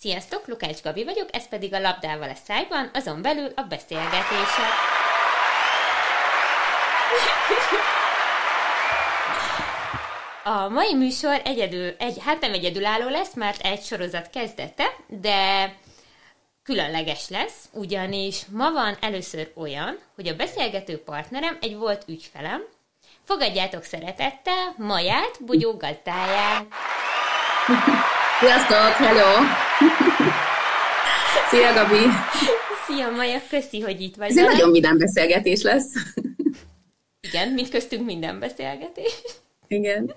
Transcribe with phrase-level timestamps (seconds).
[0.00, 4.70] Sziasztok, Lukács Gabi vagyok, ez pedig a Labdával a szájban, azon belül a beszélgetések.
[10.44, 15.74] A mai műsor egyedül, egy, hát nem egyedülálló lesz, mert egy sorozat kezdete, de
[16.62, 22.62] különleges lesz, ugyanis ma van először olyan, hogy a beszélgető partnerem egy volt ügyfelem.
[23.24, 26.66] Fogadjátok szeretettel Maját, Bugyó gazdáját.
[28.40, 29.44] Sziasztok, hello!
[31.48, 32.04] Szia, Gabi!
[32.86, 34.30] Szia, Maja, köszi, hogy itt vagy.
[34.30, 35.92] Ez egy nagyon vidám beszélgetés lesz.
[37.20, 39.20] Igen, mint köztünk minden beszélgetés.
[39.68, 40.14] Igen.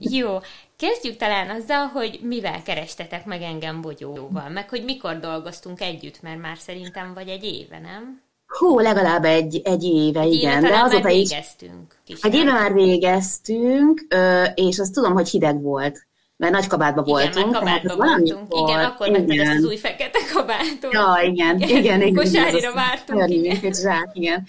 [0.00, 0.38] Jó,
[0.76, 6.40] kezdjük talán azzal, hogy mivel kerestetek meg engem Bogyóval, meg hogy mikor dolgoztunk együtt, mert
[6.40, 8.20] már szerintem vagy egy éve, nem?
[8.46, 10.58] Hú, legalább egy, egy éve, egy igen.
[10.58, 11.28] Éve de azóta is...
[11.28, 11.94] végeztünk.
[12.22, 14.06] Egy éve már végeztünk,
[14.54, 16.05] és azt tudom, hogy hideg volt
[16.36, 17.34] mert nagy kabátba voltunk.
[17.34, 18.54] Igen, kabátba voltunk.
[18.54, 20.92] Igen, akkor vetted ezt az új fekete kabátot.
[20.92, 21.76] Ja, igen, igen.
[21.76, 23.28] igen, igen Kosárira vártunk.
[23.30, 23.72] Igen, igen.
[23.72, 24.46] Zsák, igen.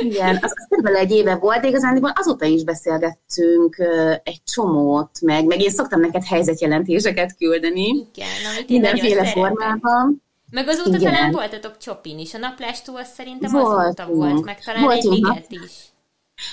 [0.00, 3.76] Igen, az, az körülbelül egy éve volt, de igazán azóta is beszélgettünk
[4.22, 7.86] egy csomót, meg, meg én szoktam neked helyzetjelentéseket küldeni.
[7.86, 10.22] Igen, amit én Mindenféle formában.
[10.50, 11.00] Meg azóta Igen.
[11.00, 12.34] talán voltatok Csopin is.
[12.34, 13.78] A naplástó az szerintem Voltunk.
[13.78, 15.72] azóta volt, meg talán Voltunk egy liget is.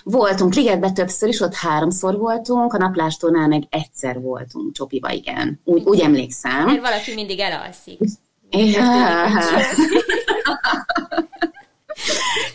[0.03, 5.61] Voltunk Ligetben többször is, ott háromszor voltunk, a naplástónál meg egyszer voltunk Csopiba, igen.
[5.63, 6.65] Úgy, úgy emlékszem.
[6.65, 7.99] Mert valaki mindig elalszik.
[8.49, 9.27] Ja.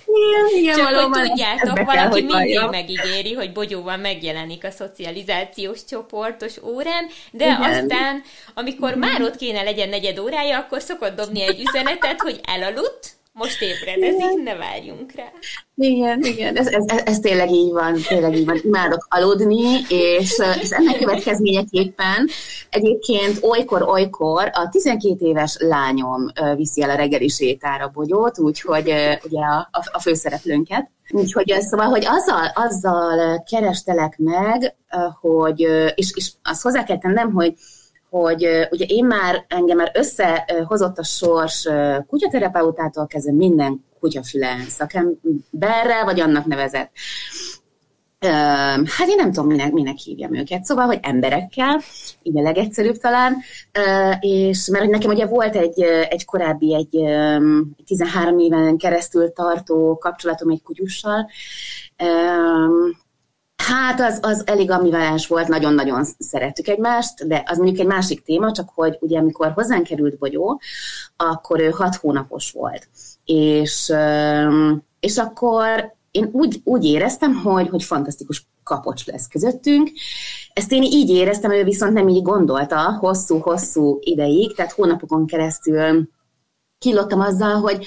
[0.07, 2.71] Igen, igen, Csak hogy tudjátok, valaki kell, mindig valljam.
[2.71, 7.63] megígéri, hogy Bogyóval megjelenik a szocializációs csoportos órán, de igen.
[7.63, 8.23] aztán,
[8.55, 13.63] amikor már ott kéne legyen negyed órája, akkor szokott dobni egy üzenetet, hogy elaludt, most
[13.63, 15.33] ébredezik, ne várjunk rá.
[15.75, 18.61] Igen, igen, ez, ez, ez, ez tényleg így van, tényleg így van.
[18.63, 22.29] Imádok aludni, és, és ennek következményeképpen
[22.71, 29.69] egyébként olykor-olykor a 12 éves lányom viszi el a reggeli sétára bogyót, úgyhogy ugye a,
[29.73, 30.91] a, a főszereplőnket.
[31.11, 34.77] Úgyhogy szóval, hogy azzal, azzal kerestelek meg,
[35.21, 35.61] hogy,
[35.95, 37.55] és, és azt hozzá kell tennem, hogy
[38.11, 41.69] hogy ugye én már, engem már összehozott a sors
[42.07, 46.91] kutyaterapeutától kezdve minden kutyafüle szakemberrel, vagy annak nevezett.
[48.85, 50.65] Hát én nem tudom, minek, minek hívjam őket.
[50.65, 51.81] Szóval, hogy emberekkel,
[52.23, 53.37] így a legegyszerűbb talán,
[54.21, 56.89] és mert nekem ugye volt egy, egy korábbi, egy
[57.85, 61.31] 13 éven keresztül tartó kapcsolatom egy kutyussal,
[63.67, 68.53] Hát az, az elég ambivalens volt, nagyon-nagyon szerettük egymást, de az mondjuk egy másik téma,
[68.53, 70.61] csak hogy ugye amikor hozzánk került Bogyó,
[71.17, 72.89] akkor ő hat hónapos volt.
[73.25, 73.93] És,
[75.01, 79.91] és akkor én úgy, úgy éreztem, hogy, hogy fantasztikus kapocs lesz közöttünk.
[80.53, 86.09] Ezt én így éreztem, ő viszont nem így gondolta hosszú-hosszú ideig, tehát hónapokon keresztül
[86.79, 87.87] kilottam azzal, hogy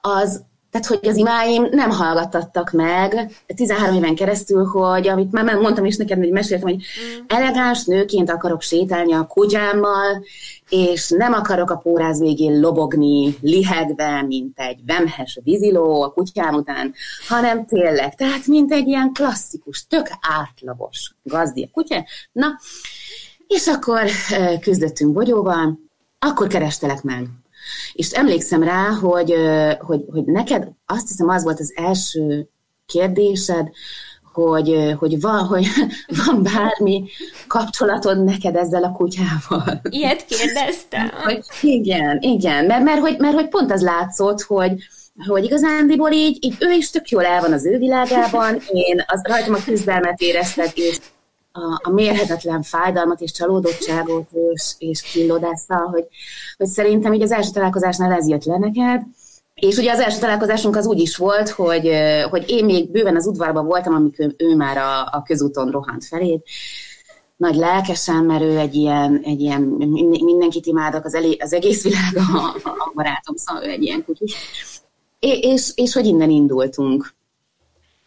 [0.00, 5.84] az tehát, hogy az imáim nem hallgattattak meg 13 éven keresztül, hogy amit már mondtam
[5.84, 7.24] is neked, hogy meséltem, hogy mm.
[7.26, 10.24] elegáns nőként akarok sétálni a kutyámmal,
[10.68, 16.94] és nem akarok a póráz végén lobogni, lihegve, mint egy vemhes víziló a kutyám után,
[17.28, 22.04] hanem tényleg, tehát mint egy ilyen klasszikus, tök átlagos gazdi a kutya.
[22.32, 22.46] Na,
[23.46, 24.02] és akkor
[24.60, 25.78] küzdöttünk bogyóval,
[26.18, 27.28] akkor kerestelek meg
[27.92, 29.34] és emlékszem rá, hogy,
[29.78, 32.48] hogy, hogy neked azt hiszem az volt az első
[32.86, 33.68] kérdésed,
[34.32, 35.66] hogy, hogy, van, hogy
[36.26, 37.04] van bármi
[37.46, 39.80] kapcsolatod neked ezzel a kutyával.
[39.88, 41.10] Ilyet kérdeztem.
[41.24, 44.72] Hogy igen, igen, mert, mert, hogy, mert hogy pont az látszott, hogy,
[45.26, 49.20] hogy igazándiból így, így ő is tök jól el van az ő világában, én az
[49.22, 50.98] rajtam a küzdelmet érezted, és
[51.52, 56.06] a, a mérhetetlen fájdalmat és csalódottságot és, és killódásszal, hogy,
[56.56, 59.02] hogy szerintem így az első találkozásnál ez jött le neked,
[59.54, 61.90] és ugye az első találkozásunk az úgy is volt, hogy,
[62.30, 66.42] hogy én még bőven az udvarban voltam, amikor ő már a, a közúton rohant felé,
[67.36, 69.62] nagy lelkesen, mert ő egy ilyen, egy ilyen
[70.24, 74.34] mindenkit imádok, az, elé, az egész világ a, a barátom, szóval ő egy ilyen kutyus.
[75.18, 77.14] És, és, és hogy innen indultunk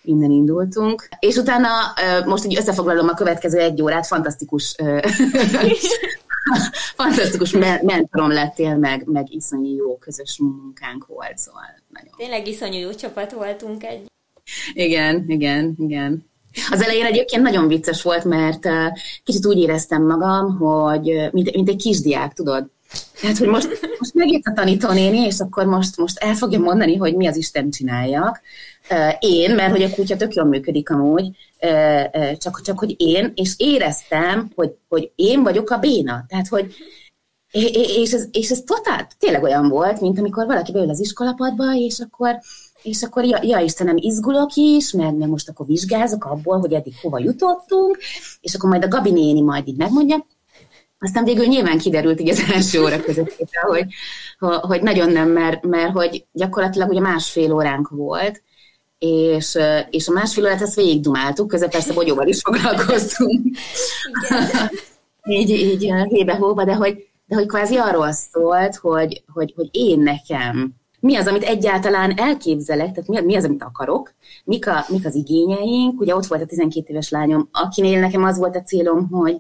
[0.08, 1.08] innen indultunk.
[1.20, 1.70] És utána
[2.26, 4.76] most így összefoglalom a következő egy órát, fantasztikus
[6.96, 12.14] fantasztikus mentorom lettél, meg, meg iszonyú jó közös munkánk volt, szóval nagyon.
[12.18, 14.06] Tényleg iszonyú jó csapat voltunk egy.
[14.74, 16.30] Igen, igen, igen.
[16.72, 18.68] Az elején egyébként nagyon vicces volt, mert
[19.24, 22.70] kicsit úgy éreztem magam, hogy mint, mint egy kisdiák, tudod?
[23.22, 27.16] Tehát, hogy most, most megjött a tanítónéni, és akkor most, most el fogja mondani, hogy
[27.16, 28.42] mi az Isten csináljak.
[29.20, 31.38] Én, mert hogy a kutya tök jól működik amúgy,
[32.38, 36.26] csak, csak hogy én, és éreztem, hogy, hogy én vagyok a béna.
[36.28, 36.76] Tehát, hogy
[37.52, 42.00] és ez, és ez totál, tényleg olyan volt, mint amikor valaki beül az iskolapadba, és
[42.00, 42.40] akkor,
[42.82, 46.94] és akkor ja, ja Istenem, izgulok is, meg, meg most akkor vizsgázok abból, hogy eddig
[47.02, 47.98] hova jutottunk,
[48.42, 50.26] és akkor majd a Gabi néni majd így megmondja.
[51.00, 53.86] Aztán végül nyilván kiderült így az első óra között, hogy,
[54.62, 58.42] hogy nagyon nem, mert, mert hogy gyakorlatilag ugye másfél óránk volt,
[59.06, 59.58] és,
[59.90, 63.58] és a másfél órát ezt végigdumáltuk, közben persze bogyóval is foglalkoztunk.
[65.24, 70.76] így, így hébe-hóba, de hogy, de hogy kvázi arról szólt, hogy, hogy, hogy én nekem
[71.06, 74.14] mi az, amit egyáltalán elképzelek, tehát mi, mi az, amit akarok,
[74.44, 76.00] mik, a, mik az igényeink.
[76.00, 79.40] Ugye ott volt a 12 éves lányom, akinél nekem az volt a célom, hogy,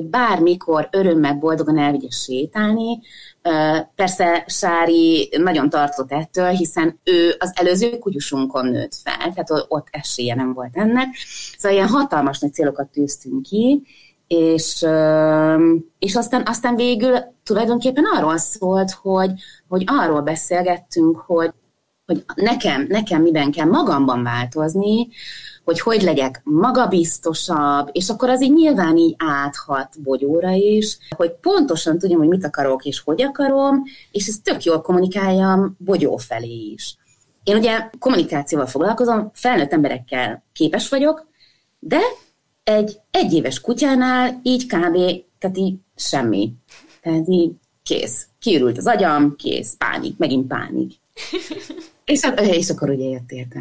[0.00, 3.00] hogy bármikor örömmel, boldogan elvigye sétálni.
[3.94, 10.34] Persze Sári nagyon tartott ettől, hiszen ő az előző kutyusunkon nőtt fel, tehát ott esélye
[10.34, 11.08] nem volt ennek.
[11.58, 13.82] Szóval ilyen hatalmas nagy célokat tűztünk ki,
[14.26, 14.86] és,
[15.98, 19.32] és aztán, aztán végül tulajdonképpen arról szólt, hogy,
[19.68, 21.52] hogy arról beszélgettünk, hogy,
[22.06, 25.08] hogy nekem, nekem miben kell magamban változni,
[25.64, 31.98] hogy hogy legyek magabiztosabb, és akkor az így nyilván így áthat bogyóra is, hogy pontosan
[31.98, 36.96] tudjam, hogy mit akarok és hogy akarom, és ezt tök jól kommunikáljam bogyó felé is.
[37.44, 41.26] Én ugye kommunikációval foglalkozom, felnőtt emberekkel képes vagyok,
[41.78, 42.00] de
[42.64, 44.96] egy egyéves kutyánál így kb.
[45.38, 46.52] tehát így semmi.
[47.02, 47.52] Tehát így
[47.82, 48.26] kész.
[48.38, 50.92] Kiürült az agyam, kész, pánik, megint pánik.
[52.04, 53.60] és, és akkor ugye jött érte.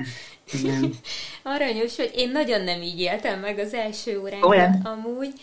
[0.53, 0.93] Igen.
[1.43, 5.33] Aranyos, hogy én nagyon nem így éltem meg az első óránkat amúgy.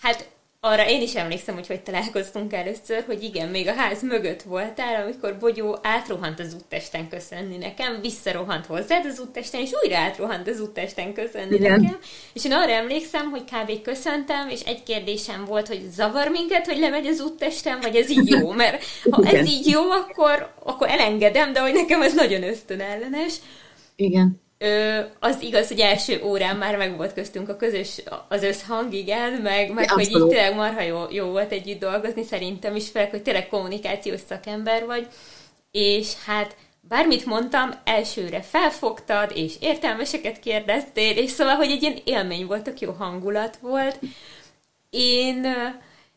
[0.00, 0.28] Hát
[0.66, 5.02] arra én is emlékszem, hogy hogy találkoztunk először, hogy igen, még a ház mögött voltál,
[5.02, 10.60] amikor Bogyó átrohant az úttesten köszönni nekem, visszarohant hozzád az úttesten, és újra átrohant az
[10.60, 11.80] úttesten köszönni igen.
[11.80, 11.98] nekem.
[12.32, 13.82] És én arra emlékszem, hogy kb.
[13.82, 18.28] köszöntem, és egy kérdésem volt, hogy zavar minket, hogy lemegy az úttesten, vagy ez így
[18.28, 18.50] jó?
[18.50, 19.34] Mert ha igen.
[19.34, 23.34] ez így jó, akkor, akkor elengedem, de hogy nekem ez nagyon ösztönellenes.
[23.96, 24.40] Igen.
[24.58, 29.32] Ö, az igaz, hogy első órán már meg volt köztünk a közös, az összhang, igen,
[29.32, 33.22] meg, meg hogy így tényleg marha jó, jó volt együtt dolgozni, szerintem is, fel, hogy
[33.22, 35.08] tényleg kommunikációs szakember vagy,
[35.70, 42.46] és hát bármit mondtam, elsőre felfogtad, és értelmeseket kérdeztél, és szóval, hogy egy ilyen élmény
[42.46, 43.98] volt, tök jó hangulat volt.
[44.90, 45.46] Én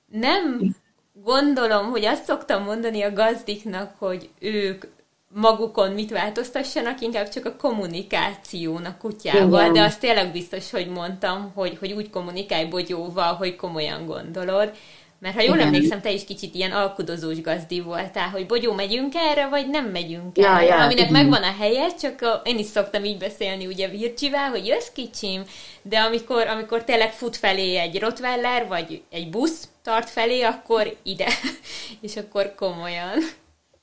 [0.06, 0.76] nem
[1.14, 4.86] gondolom, hogy azt szoktam mondani a gazdiknak, hogy ők
[5.34, 9.74] magukon mit változtassanak, inkább csak a kommunikációnak kutyával, Igen.
[9.74, 14.72] de azt tényleg biztos, hogy mondtam, hogy, hogy úgy kommunikálj bogyóval, hogy komolyan gondolod.
[15.20, 15.68] Mert ha jól Igen.
[15.68, 20.38] emlékszem, te is kicsit ilyen alkudozós gazdi voltál, hogy bogyó, megyünk erre, vagy nem megyünk
[20.38, 20.66] ja, erre.
[20.66, 21.12] Ja, Aminek igen.
[21.12, 25.44] megvan a helye, csak a, én is szoktam így beszélni ugye Vircsivel, hogy jössz kicsim,
[25.82, 31.28] de amikor, amikor tényleg fut felé egy Rottweiler, vagy egy busz tart felé, akkor ide.
[32.02, 33.18] És akkor komolyan.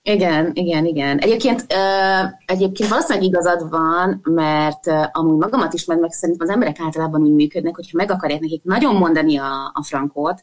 [0.09, 1.19] Igen, igen, igen.
[1.19, 6.55] Egyébként, uh, egyébként valószínűleg igazad van, mert uh, amúgy magamat is, meg, meg szerintem az
[6.55, 10.43] emberek általában úgy működnek, hogyha meg akarják nekik nagyon mondani a, a frankót,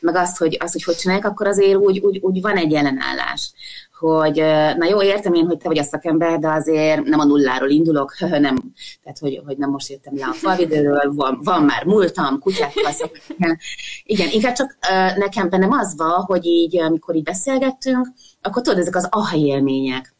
[0.00, 3.52] meg azt, hogy, azt, hogy hogy csinálják, akkor azért úgy, úgy, úgy van egy ellenállás
[3.98, 4.36] hogy
[4.76, 8.14] na jó, értem én, hogy te vagy a szakember, de azért nem a nulláról indulok,
[8.46, 8.56] nem,
[9.02, 13.56] tehát hogy, hogy nem most jöttem le a falvidőről, van, van már múltam, kutyákkal szoktam.
[14.04, 14.76] Igen, inkább csak
[15.16, 18.08] nekem bennem az van, hogy így, amikor így beszélgettünk,
[18.42, 20.13] akkor tudod, ezek az aha élmények,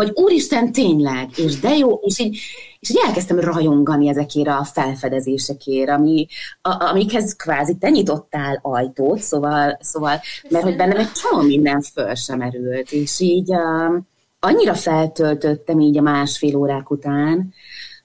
[0.00, 2.38] hogy úristen, tényleg, és de jó, és így,
[2.80, 6.26] és így elkezdtem rajongani ezekért a felfedezésekért, ami,
[6.62, 12.14] a, amikhez kvázi te nyitottál ajtót, szóval, szóval mert hogy bennem egy csomó minden föl
[12.14, 14.08] sem erült, és így um,
[14.40, 17.54] annyira feltöltöttem így a másfél órák után,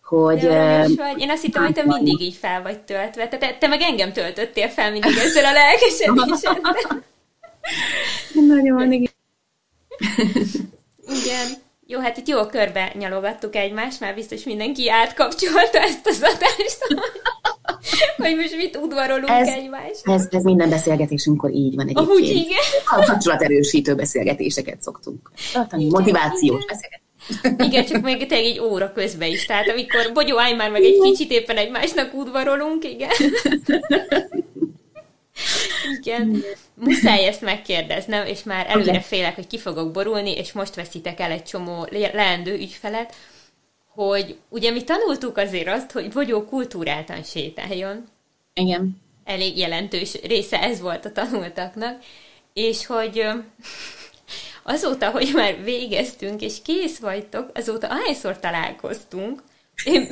[0.03, 0.39] hogy...
[0.39, 1.19] De vagy.
[1.19, 3.27] Én azt hittem, hogy te mindig így fel vagy töltve.
[3.27, 7.03] Te, te, te meg engem töltöttél fel mindig ezzel a lelkesedéseddel.
[8.47, 9.11] Nagyon, igen.
[11.07, 11.63] Igen.
[11.87, 16.77] Jó, hát itt jó körbe nyalogattuk egymást, már biztos mindenki átkapcsolta ezt az adást,
[18.17, 20.13] hogy most mit udvarolunk ez, egymásra.
[20.13, 22.07] Ez, ez minden beszélgetésünkkor így van egyébként.
[22.09, 23.05] Ahogy igen.
[23.05, 26.67] Kapcsolaterősítő beszélgetéseket szoktunk tartani, motivációs igen.
[26.67, 27.03] beszélgetéseket.
[27.57, 29.45] Igen, csak még tényleg egy óra közben is.
[29.45, 33.09] Tehát amikor bogyó, állj már meg egy kicsit éppen egymásnak udvarolunk, igen.
[36.05, 36.43] Igen.
[36.73, 41.31] Muszáj ezt megkérdeznem, és már előre félek, hogy ki fogok borulni, és most veszitek el
[41.31, 43.15] egy csomó leendő ügyfelet,
[43.95, 48.07] hogy ugye mi tanultuk azért azt, hogy bogyó kultúráltan sétáljon.
[48.53, 49.01] Igen.
[49.23, 52.03] Elég jelentős része ez volt a tanultaknak,
[52.53, 53.23] és hogy
[54.63, 59.43] azóta, hogy már végeztünk, és kész vagytok, azóta ahányszor találkoztunk,
[59.83, 60.07] én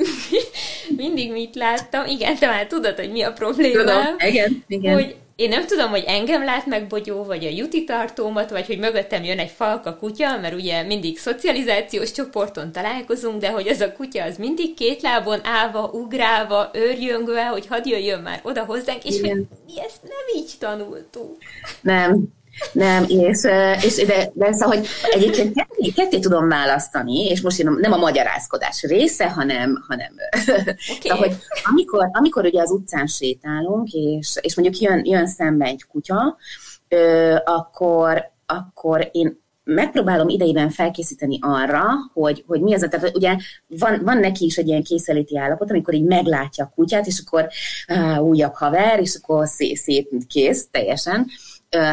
[0.96, 4.94] mindig mit láttam, igen, te már tudod, hogy mi a probléma, igen, igen.
[4.94, 8.78] hogy én nem tudom, hogy engem lát meg Bogyó, vagy a juti tartómat, vagy hogy
[8.78, 13.92] mögöttem jön egy falka kutya, mert ugye mindig szocializációs csoporton találkozunk, de hogy az a
[13.92, 19.20] kutya az mindig két lábon állva, ugrálva, őrjöngve, hogy hadd jöjjön már oda hozzánk, és
[19.20, 21.36] hogy mi ezt nem így tanultuk.
[21.80, 22.22] Nem,
[22.72, 23.44] nem, és,
[23.82, 27.96] és de, de szóval, hogy egyébként ketté, ketté tudom választani, és most én nem a
[27.96, 30.12] magyarázkodás része, hanem, hanem
[30.50, 30.76] okay.
[31.00, 31.36] szóval, hogy
[31.70, 36.36] amikor, amikor ugye az utcán sétálunk, és, és mondjuk jön, jön szembe egy kutya,
[37.44, 44.00] akkor, akkor én megpróbálom idejében felkészíteni arra, hogy, hogy mi az a, tehát ugye van,
[44.04, 47.48] van neki is egy ilyen készeléti állapot, amikor így meglátja a kutyát, és akkor
[47.86, 51.26] á, újabb haver, és akkor szép, szép kész, teljesen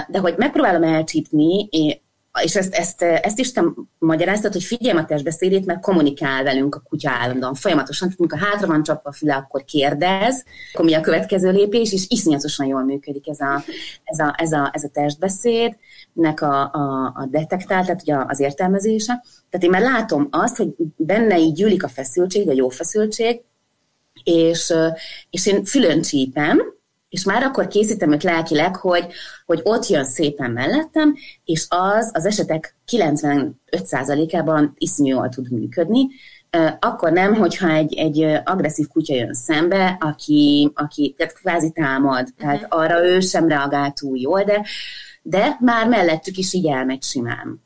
[0.07, 1.69] de hogy megpróbálom elcsípni,
[2.43, 3.63] és ezt, ezt, ezt is te
[3.99, 8.13] magyaráztad, hogy figyelj a testbeszédét, mert kommunikál velünk a kutya állandóan, folyamatosan.
[8.17, 12.65] Amikor hátra van csapva a füle, akkor kérdez, akkor mi a következő lépés, és iszonyatosan
[12.65, 13.63] jól működik ez a,
[14.03, 19.23] ez a, ez a, ez a testbeszédnek a, a, a detektál, tehát ugye az értelmezése.
[19.49, 23.41] Tehát én már látom azt, hogy benne így gyűlik a feszültség, a jó feszültség,
[24.23, 24.73] és,
[25.29, 26.79] és én fülön csípem,
[27.11, 29.07] és már akkor készítem őt lelkileg, hogy,
[29.45, 36.07] hogy ott jön szépen mellettem, és az az esetek 95%-ában iszonyú jól tud működni.
[36.79, 42.61] Akkor nem, hogyha egy, egy agresszív kutya jön szembe, aki, aki tehát kvázi támad, tehát
[42.61, 42.79] uh-huh.
[42.79, 44.65] arra ő sem reagál túl jól, de,
[45.21, 47.61] de már mellettük is így elmegy simán.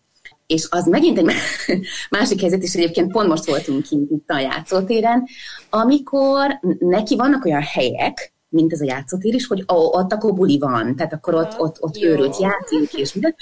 [0.47, 1.31] És az megint egy
[2.17, 5.23] másik helyzet, és egyébként pont most voltunk kint itt a játszótéren,
[5.69, 10.95] amikor neki vannak olyan helyek, mint ez a játszótér is, hogy ott akkor buli van,
[10.95, 13.35] tehát akkor ott, ott, ott őrült játék, és minden.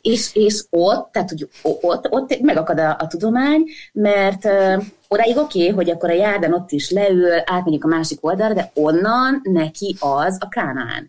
[0.00, 5.62] És, és ott, tehát hogy ott, ott megakad a, a tudomány, mert uh, odáig oké,
[5.62, 9.96] okay, hogy akkor a járdán ott is leül, átmegyünk a másik oldalra, de onnan neki
[10.00, 11.08] az a Kánaán.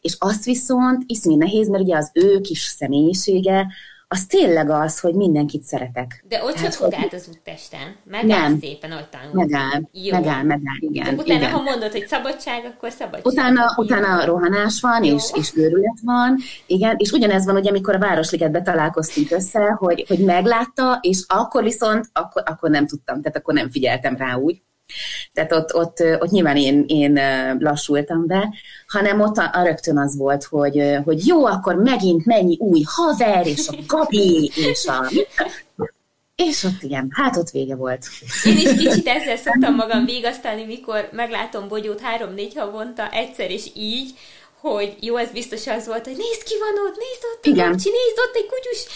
[0.00, 3.66] És azt viszont iszonyú nehéz, mert ugye az ő kis személyisége,
[4.10, 6.24] az tényleg az, hogy mindenkit szeretek.
[6.28, 7.96] De ott hát, fog át az úttesten.
[8.04, 8.58] Megáll nem.
[8.58, 9.30] szépen, ott tanul.
[9.32, 10.12] Megáll, Jó.
[10.12, 11.04] megáll, megáll, igen.
[11.04, 11.50] De utána, igen.
[11.50, 13.26] ha mondod, hogy szabadság, akkor szabadság.
[13.26, 16.36] Utána, utána rohanás van, és, és őrület van,
[16.66, 21.62] igen, és ugyanez van, ugye, amikor a Városligetbe találkoztunk össze, hogy, hogy meglátta, és akkor
[21.62, 24.62] viszont, akkor, akkor nem tudtam, tehát akkor nem figyeltem rá úgy.
[25.32, 27.20] Tehát ott, ott, ott nyilván én, én
[27.58, 28.54] lassultam be,
[28.86, 33.46] hanem ott a, a rögtön az volt, hogy, hogy jó, akkor megint mennyi új haver,
[33.46, 35.10] és a Gabi, és a...
[36.36, 38.06] És ott igen, hát ott vége volt.
[38.44, 44.10] Én is kicsit ezzel szoktam magam végasztalni, mikor meglátom Bogyót három-négy havonta egyszer, és így,
[44.60, 47.70] hogy jó, ez biztos az volt, hogy nézd ki van ott, nézd ott, igen.
[47.70, 48.86] nézd ott egy kutyus,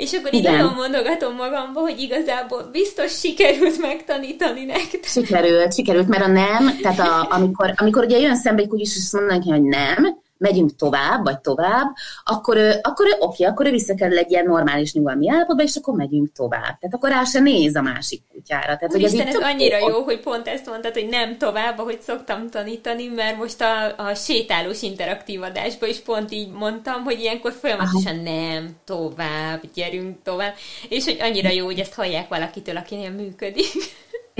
[0.00, 5.04] és akkor így nagyon mondogatom magamba, hogy igazából biztos sikerült megtanítani nektek.
[5.04, 9.12] Sikerült, sikerült, mert a nem, tehát a, amikor, amikor ugye jön szembe egy kutyus, és
[9.12, 11.94] mondanak, hogy nem, megyünk tovább, vagy tovább,
[12.24, 16.78] akkor, akkor oké, akkor ő visszakerül egy ilyen normális nyugalmi állapotba, és akkor megyünk tovább.
[16.78, 18.76] Tehát akkor rá se néz a másik kutyára.
[18.76, 22.50] Tehát, hogy ez, ez annyira jó, hogy pont ezt mondtad, hogy nem tovább, ahogy szoktam
[22.50, 28.14] tanítani, mert most a, a sétálós interaktív adásban is pont így mondtam, hogy ilyenkor folyamatosan
[28.14, 28.22] Aha.
[28.22, 30.54] nem, tovább, gyerünk tovább,
[30.88, 33.66] és hogy annyira jó, hogy ezt hallják valakitől, akinél működik.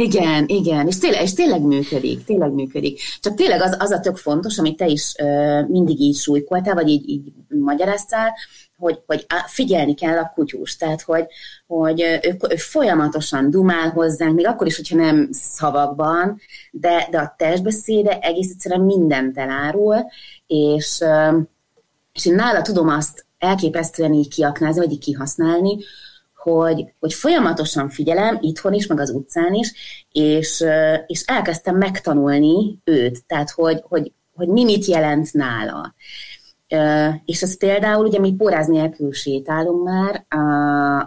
[0.00, 3.00] Igen, igen, és tényleg, és tényleg működik, tényleg működik.
[3.20, 6.88] Csak tényleg az, az a tök fontos, amit te is uh, mindig így súlykoltál, vagy
[6.88, 8.34] így, így magyaráztál,
[8.78, 11.26] hogy, hogy figyelni kell a kutyus, tehát hogy,
[11.66, 16.40] hogy ő, ő folyamatosan dumál hozzánk, még akkor is, hogyha nem szavakban,
[16.70, 19.96] de, de a testbeszéde egész egyszerűen mindent elárul,
[20.46, 21.04] és,
[22.12, 25.78] és én nála tudom azt elképesztően így kiaknázni, vagy így kihasználni,
[26.42, 29.72] hogy, hogy folyamatosan figyelem, itthon is, meg az utcán is,
[30.12, 30.64] és,
[31.06, 35.94] és elkezdtem megtanulni őt, tehát hogy, hogy, hogy mi mit jelent nála.
[37.24, 40.24] És ez például, ugye mi póráz nélkül sétálunk már,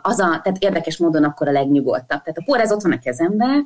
[0.01, 2.21] az a, tehát érdekes módon akkor a legnyugodtabb.
[2.21, 3.65] Tehát a póráz ott van a kezemben,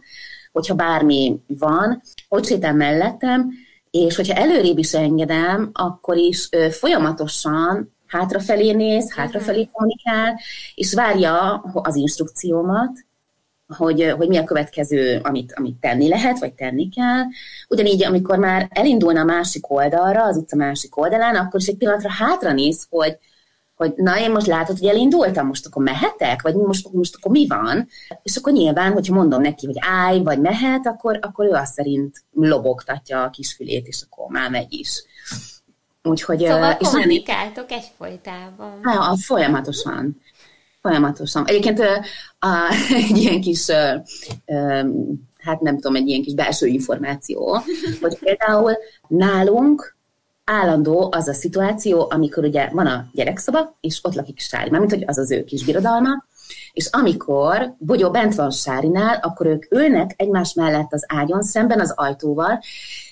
[0.51, 3.50] hogyha bármi van, ott sétál mellettem,
[3.91, 10.39] és hogyha előrébb is engedem, akkor is folyamatosan hátrafelé néz, hátrafelé kommunikál,
[10.75, 13.05] és várja az instrukciómat,
[13.67, 17.23] hogy, hogy mi a következő, amit, amit tenni lehet, vagy tenni kell.
[17.69, 22.11] Ugyanígy, amikor már elindulna a másik oldalra, az utca másik oldalán, akkor is egy pillanatra
[22.11, 23.17] hátra néz, hogy,
[23.75, 27.47] hogy na, én most látod, hogy elindultam, most akkor mehetek, vagy most, most akkor mi
[27.47, 27.87] van?
[28.23, 32.23] És akkor nyilván, hogyha mondom neki, hogy állj, vagy mehet, akkor, akkor ő azt szerint
[32.33, 35.03] lobogtatja a kisfülét, és akkor már megy is.
[36.09, 38.79] Úgyhogy, szóval és kommunikáltok egyfolytában.
[38.83, 40.21] Ja, folyamatosan.
[40.81, 41.45] Folyamatosan.
[41.45, 41.79] Egyébként
[42.39, 42.73] a,
[43.09, 43.69] egy ilyen kis,
[45.37, 47.61] hát nem tudom, egy ilyen kis belső információ,
[48.01, 49.95] hogy például nálunk
[50.43, 55.03] állandó az a szituáció, amikor ugye van a gyerekszoba, és ott lakik Sári, mert hogy
[55.07, 56.25] az az ő kis birodalma,
[56.73, 61.93] és amikor Bogyó bent van Sárinál, akkor ők ülnek egymás mellett az ágyon szemben az
[61.95, 62.59] ajtóval,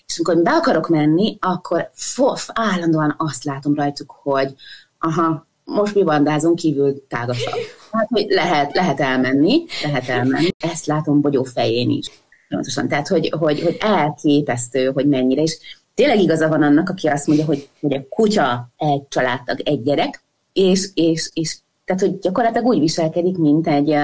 [0.08, 4.54] és amikor be akarok menni, akkor fof, állandóan azt látom rajtuk, hogy
[5.00, 7.60] aha, most mi bandázunk kívül tágasabb.
[7.92, 10.50] Hát, hogy lehet, lehet elmenni, lehet elmenni.
[10.60, 12.12] Ezt látom Bogyó fején is.
[12.50, 12.88] Pontosan.
[12.88, 15.42] Tehát, hogy, hogy, hogy elképesztő, hogy mennyire.
[15.42, 15.58] És
[15.94, 20.24] tényleg igaza van annak, aki azt mondja, hogy, hogy a kutya egy családtag, egy gyerek,
[20.54, 23.96] és, és, és tehát, hogy gyakorlatilag úgy viselkedik, mint egy,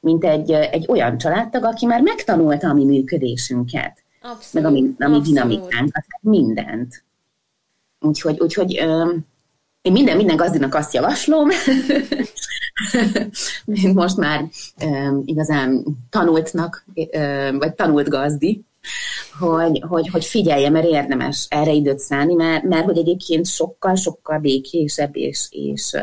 [0.00, 4.01] mint egy, egy olyan családtag, aki már megtanulta a mi működésünket.
[4.22, 7.04] Abszolút, meg a mi, a mi dinamikánkat, mindent.
[8.00, 8.70] Úgyhogy, úgyhogy
[9.82, 11.48] én minden, minden gazdinak azt javaslom,
[13.64, 14.48] mint most már
[15.24, 16.84] igazán tanultnak,
[17.58, 18.64] vagy tanult gazdi,
[19.38, 25.16] hogy, hogy, hogy figyelje, mert érdemes erre időt szállni, mert, mert hogy egyébként sokkal-sokkal békésebb
[25.16, 25.96] és, és,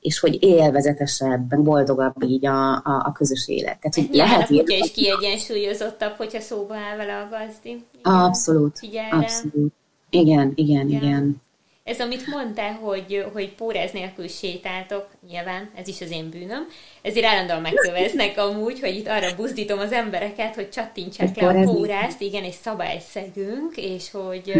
[0.00, 3.78] és hogy élvezetesebb, boldogabb így a, a, a közös élet.
[3.80, 7.68] Tehát, hogy ja, lehet kutya is kiegyensúlyozottabb, hogyha szóba áll vele a gazdi.
[7.68, 8.12] Igen.
[8.14, 9.16] Abszolút, Figyelre.
[9.16, 9.72] abszolút.
[10.10, 11.02] Igen, igen, igen.
[11.02, 11.42] igen.
[11.84, 16.66] Ez, amit mondtál, hogy, hogy póráz nélkül sétáltok, nyilván, ez is az én bűnöm,
[17.02, 22.20] ezért állandóan megköveznek amúgy, hogy itt arra buzdítom az embereket, hogy csattintsák le a pórázt,
[22.20, 24.52] igen, és szabályszegünk, és hogy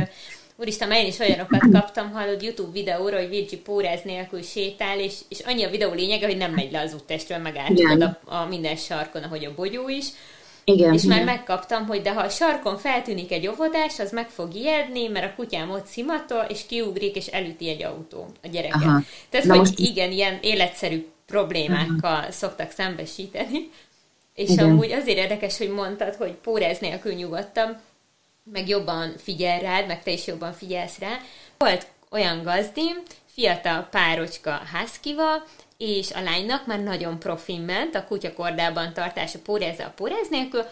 [0.60, 5.40] Úristen, én is olyanokat kaptam, hallod YouTube videóra, hogy Virgi póráz nélkül sétál, és, és
[5.40, 7.60] annyi a videó lényege, hogy nem megy le az úttestről, meg
[8.00, 10.06] a, a minden sarkon, ahogy a bogyó is.
[10.64, 11.16] Igen, és igen.
[11.16, 15.32] már megkaptam, hogy de ha a sarkon feltűnik egy óvodás, az meg fog ijedni, mert
[15.32, 18.82] a kutyám ott szimatol, és kiugrik, és elüti egy autó a gyereket.
[18.82, 19.00] Aha.
[19.28, 19.78] Tehát, Na hogy most...
[19.78, 22.30] igen, ilyen életszerű problémákkal Aha.
[22.30, 23.70] szoktak szembesíteni.
[24.34, 24.70] És igen.
[24.70, 27.80] amúgy azért érdekes, hogy mondtad, hogy póráz nélkül nyugodtam,
[28.52, 31.18] meg jobban figyel rád, meg te is jobban figyelsz rá.
[31.58, 35.44] Volt olyan gazdim, fiatal párocska házkival,
[35.78, 40.64] és a lánynak már nagyon profin ment a kutyakordában tartása póráza a póráz nélkül,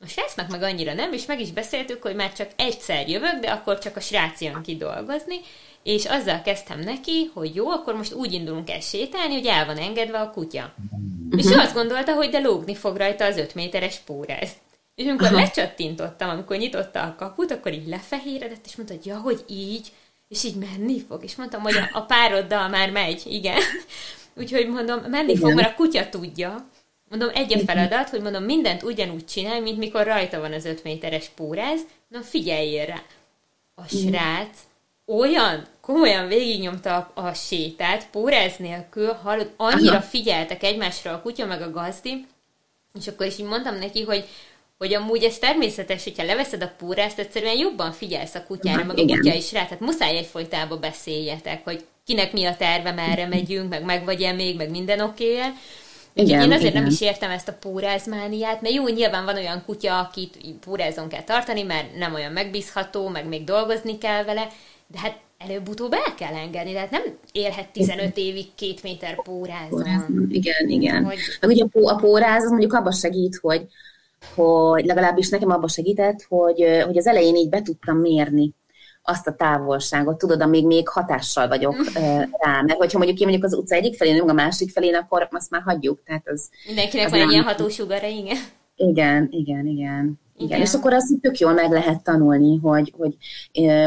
[0.00, 3.50] a srácnak meg annyira nem, és meg is beszéltük, hogy már csak egyszer jövök, de
[3.50, 5.40] akkor csak a srác jön ki dolgozni,
[5.82, 9.76] és azzal kezdtem neki, hogy jó, akkor most úgy indulunk el sétálni, hogy el van
[9.76, 10.74] engedve a kutya.
[10.92, 11.38] Uh-huh.
[11.38, 14.50] És ő azt gondolta, hogy de lógni fog rajta az öt méteres póráz.
[14.96, 15.36] És amikor Aha.
[15.36, 19.92] lecsattintottam, amikor nyitotta a kaput, akkor így lefehéredett, és mondta, hogy ja, hogy így,
[20.28, 21.24] és így menni fog.
[21.24, 23.60] És mondtam, hogy a, a pároddal már megy, igen.
[24.38, 25.40] Úgyhogy mondom, menni igen.
[25.40, 26.68] fog, mert a kutya tudja.
[27.08, 30.82] Mondom, egy a feladat, hogy mondom, mindent ugyanúgy csinálj, mint mikor rajta van az öt
[30.82, 31.80] méteres póráz.
[32.08, 33.02] Mondom, figyeljél rá.
[33.74, 34.58] A srác
[35.06, 40.00] olyan komolyan végignyomta a, a sétát, póráz nélkül, hallod, annyira Aha.
[40.00, 42.26] figyeltek egymásra a kutya meg a gazdi,
[42.98, 44.28] és akkor is így mondtam neki, hogy
[44.78, 49.18] hogy amúgy ez természetes, hogyha leveszed a púrást, egyszerűen jobban figyelsz a kutyára, meg igen.
[49.18, 53.68] a kutya is rá, tehát muszáj egyfolytában beszéljetek, hogy kinek mi a terve, merre megyünk,
[53.68, 55.52] meg meg vagy-e még, meg minden oké -e.
[56.14, 56.82] Igen, én azért igen.
[56.82, 61.22] nem is értem ezt a pórázmániát, mert jó, nyilván van olyan kutya, akit pórázon kell
[61.22, 64.48] tartani, mert nem olyan megbízható, meg még dolgozni kell vele,
[64.86, 70.26] de hát előbb-utóbb el kell engedni, tehát nem élhet 15 évig két méter pórázon.
[70.28, 71.04] Igen, igen.
[71.04, 71.18] Hogy...
[71.40, 73.66] Meg ugye a póráz az mondjuk abban segít, hogy
[74.34, 78.54] hogy legalábbis nekem abban segített, hogy, hogy az elején így be tudtam mérni
[79.08, 81.74] azt a távolságot, tudod, amíg még hatással vagyok
[82.44, 85.50] rá, mert hogyha mondjuk én mondjuk az utca egyik felén, a másik felén, akkor azt
[85.50, 86.02] már hagyjuk.
[86.04, 88.36] Tehát az, Mindenkinek az van egy ilyen hatósugara, igen.
[88.76, 90.20] Igen, igen, igen.
[90.38, 93.16] Igen, és akkor azt tök jól meg lehet tanulni, hogy, hogy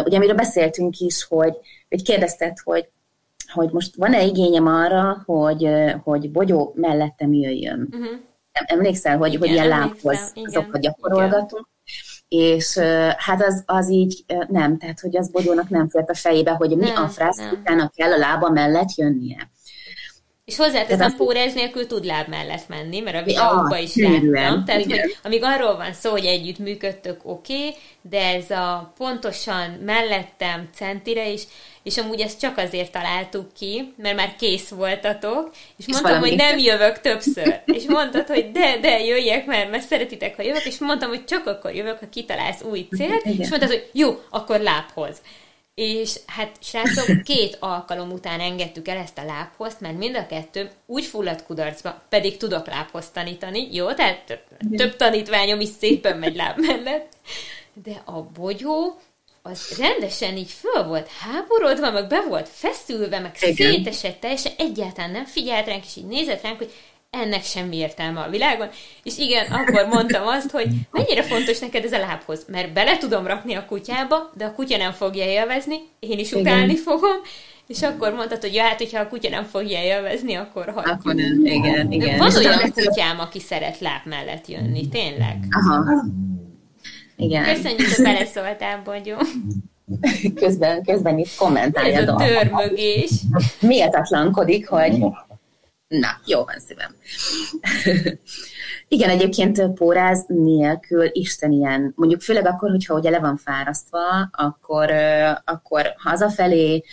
[0.05, 1.53] ugye amiről beszéltünk is, hogy,
[1.89, 2.89] hogy kérdezted, hogy,
[3.53, 5.69] hogy most van-e igényem arra, hogy,
[6.03, 7.87] hogy bogyó mellettem jöjjön.
[7.91, 8.19] Uh-huh
[8.65, 11.67] emlékszel, hogy, igen, hogy ilyen lábhoz azokat gyakorolgatunk,
[12.27, 12.77] és
[13.17, 16.89] hát az, az így nem, tehát hogy az Bogyónak nem fért a fejébe, hogy mi
[16.89, 19.49] nem, a frász utána kell a lába mellett jönnie.
[20.49, 24.65] És hozzáteszem, póráz nélkül tud láb mellett menni, mert a videókban is láttam.
[24.65, 24.99] Tehát, igen.
[24.99, 30.69] hogy amíg arról van szó, hogy együtt működtök, oké, okay, de ez a pontosan mellettem
[30.73, 31.43] centire is,
[31.89, 36.29] és amúgy ezt csak azért találtuk ki, mert már kész voltatok, és, és mondtam, valami.
[36.29, 37.61] hogy nem jövök többször.
[37.65, 41.47] És mondtad, hogy de, de, jöjjek, mert, mert szeretitek, ha jövök, és mondtam, hogy csak
[41.47, 43.39] akkor jövök, ha kitalálsz új célt, Igen.
[43.39, 45.21] és mondtad, hogy jó, akkor lábhoz.
[45.75, 50.69] És hát srácok, két alkalom után engedtük el ezt a lábhozt, mert mind a kettő
[50.85, 53.93] úgy fulladt kudarcba, pedig tudok lábhoz tanítani, jó?
[53.93, 54.39] Tehát
[54.75, 57.07] több tanítványom is szépen megy láb mellett.
[57.83, 58.99] De a bogyó,
[59.41, 63.71] az rendesen így föl volt háborodva, meg be volt feszülve, meg Igen.
[63.71, 66.71] szétesett teljesen, egyáltalán nem figyelt ránk, és így nézett ránk, hogy
[67.09, 68.67] ennek semmi értelme a világon.
[69.03, 73.27] És igen, akkor mondtam azt, hogy mennyire fontos neked ez a lábhoz, mert bele tudom
[73.27, 76.83] rakni a kutyába, de a kutya nem fogja élvezni, én is utálni igen.
[76.83, 77.17] fogom,
[77.67, 80.95] és akkor mondtad, hogy ja, hát, hogyha a kutya nem fogja élvezni, akkor hagyjuk.
[80.95, 82.17] Akkor nem, igen, igen.
[82.17, 85.37] Van és olyan kutyám, aki szeret láb mellett jönni, tényleg?
[85.49, 86.03] Aha.
[87.19, 87.43] Igen.
[87.43, 89.15] Köszönjük, hogy beleszóltál, Bogyó.
[90.35, 93.11] Közben, közben itt kommentálja Ez a törmögés.
[93.59, 94.99] Méltatlankodik, hogy
[95.87, 96.95] na, jó van szívem.
[98.87, 104.91] Igen, egyébként póráz nélkül Isten ilyen, mondjuk főleg akkor, hogyha ugye le van fárasztva, akkor,
[105.45, 106.83] akkor hazafelé,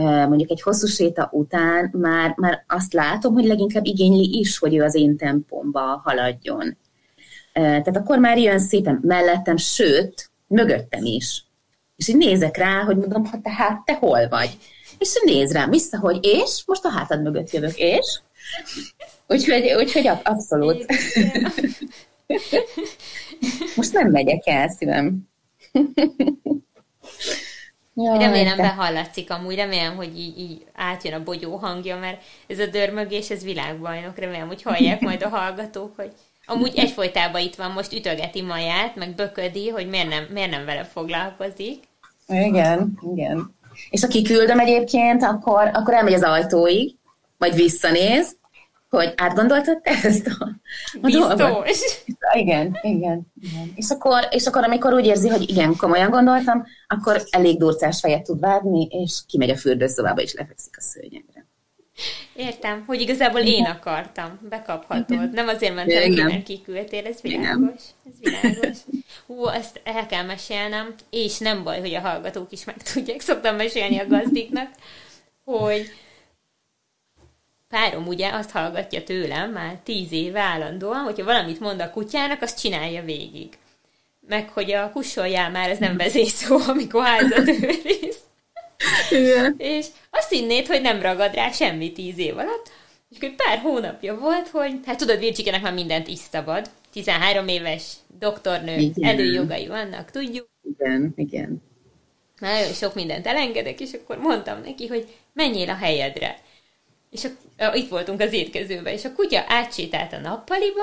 [0.00, 4.82] mondjuk egy hosszú séta után már, már azt látom, hogy leginkább igényli is, hogy ő
[4.82, 6.76] az én tempomba haladjon.
[7.52, 11.44] Tehát akkor már jön szépen mellettem, sőt, mögöttem is.
[11.96, 14.58] És így nézek rá, hogy mondom, ha tehát te hol vagy?
[14.98, 16.62] És néz rám vissza, hogy és?
[16.66, 18.20] Most a hátad mögött jövök, és?
[19.28, 20.86] Úgyhogy, úgyhogy abszolút.
[23.76, 25.28] Most nem megyek el, szívem.
[27.94, 28.62] Jaj, remélem de...
[28.62, 33.42] behallatszik amúgy, remélem, hogy így, így átjön a bogyó hangja, mert ez a dörmögés, ez
[33.42, 36.12] világbajnok, remélem, hogy hallják majd a hallgatók, hogy
[36.52, 40.84] amúgy egyfolytában itt van, most ütögeti maját, meg böködi, hogy miért nem, miért nem vele
[40.84, 41.82] foglalkozik.
[42.28, 43.54] Igen, igen.
[43.90, 46.96] És ha kiküldöm egyébként, akkor, akkor elmegy az ajtóig,
[47.38, 48.36] majd visszanéz,
[48.88, 51.34] hogy átgondoltad te ezt a, a Biztos.
[51.34, 51.68] Dolgot?
[52.32, 53.72] Igen, igen, igen.
[53.74, 58.22] És akkor, és akkor, amikor úgy érzi, hogy igen, komolyan gondoltam, akkor elég durcás fejet
[58.22, 61.41] tud várni, és kimegy a fürdőszobába, és lefekszik a szőnyegre.
[62.34, 65.32] Értem, hogy igazából én akartam, bekaphatod.
[65.32, 67.82] Nem azért mentem ki, mert kiküldtél, ez világos.
[68.08, 68.78] Ez világos.
[69.26, 73.20] Hú, ezt el kell mesélnem, és nem baj, hogy a hallgatók is meg tudják.
[73.20, 74.68] Szoktam mesélni a gazdiknak,
[75.44, 75.90] hogy
[77.68, 82.60] párom ugye azt hallgatja tőlem már tíz éve állandóan, hogyha valamit mond a kutyának, azt
[82.60, 83.48] csinálja végig.
[84.28, 88.16] Meg hogy a kussoljál már, ez nem vezészó, amikor házat őriz.
[89.10, 89.54] Igen.
[89.58, 92.70] És azt hinnéd, hogy nem ragad rá semmi tíz év alatt.
[93.10, 96.70] És egy pár hónapja volt, hogy hát tudod, Vircsikenek már mindent isztabad.
[96.92, 99.10] 13 éves doktornő, igen.
[99.10, 100.48] előjogai vannak, tudjuk.
[100.78, 101.62] Igen, igen.
[102.38, 106.38] Nagyon sok mindent elengedek, és akkor mondtam neki, hogy menjél a helyedre.
[107.10, 107.24] És
[107.58, 110.82] a, itt voltunk az étkezőben, és a kutya átsétált a nappaliba,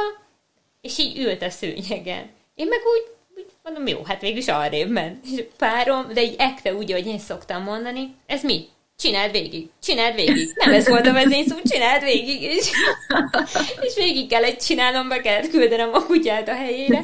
[0.82, 2.30] és így ült a szőnyegen.
[2.56, 5.26] Én meg úgy, úgy mondom, jó, hát végül is arrébb ment.
[5.26, 8.68] És párom, de így ekte úgy, ahogy én szoktam mondani, ez mi?
[9.00, 10.54] Csináld végig, csináld végig.
[10.56, 12.42] Nem ez volt a vezényszó, csináld végig.
[12.42, 12.72] És,
[13.88, 17.04] és végig kellett csinálnom, be kellett küldenem a kutyát a helyére.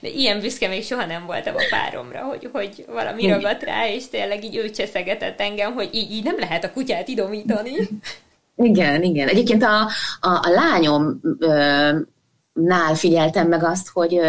[0.00, 4.08] De ilyen büszke még soha nem voltam a páromra, hogy, hogy valami ragadt rá, és
[4.08, 7.88] tényleg így ő cseszegetett engem, hogy így, így nem lehet a kutyát idomítani.
[8.56, 9.28] Igen, igen.
[9.28, 9.80] Egyébként a,
[10.20, 11.90] a, a lányom ö,
[12.52, 14.20] nál figyeltem meg azt, hogy,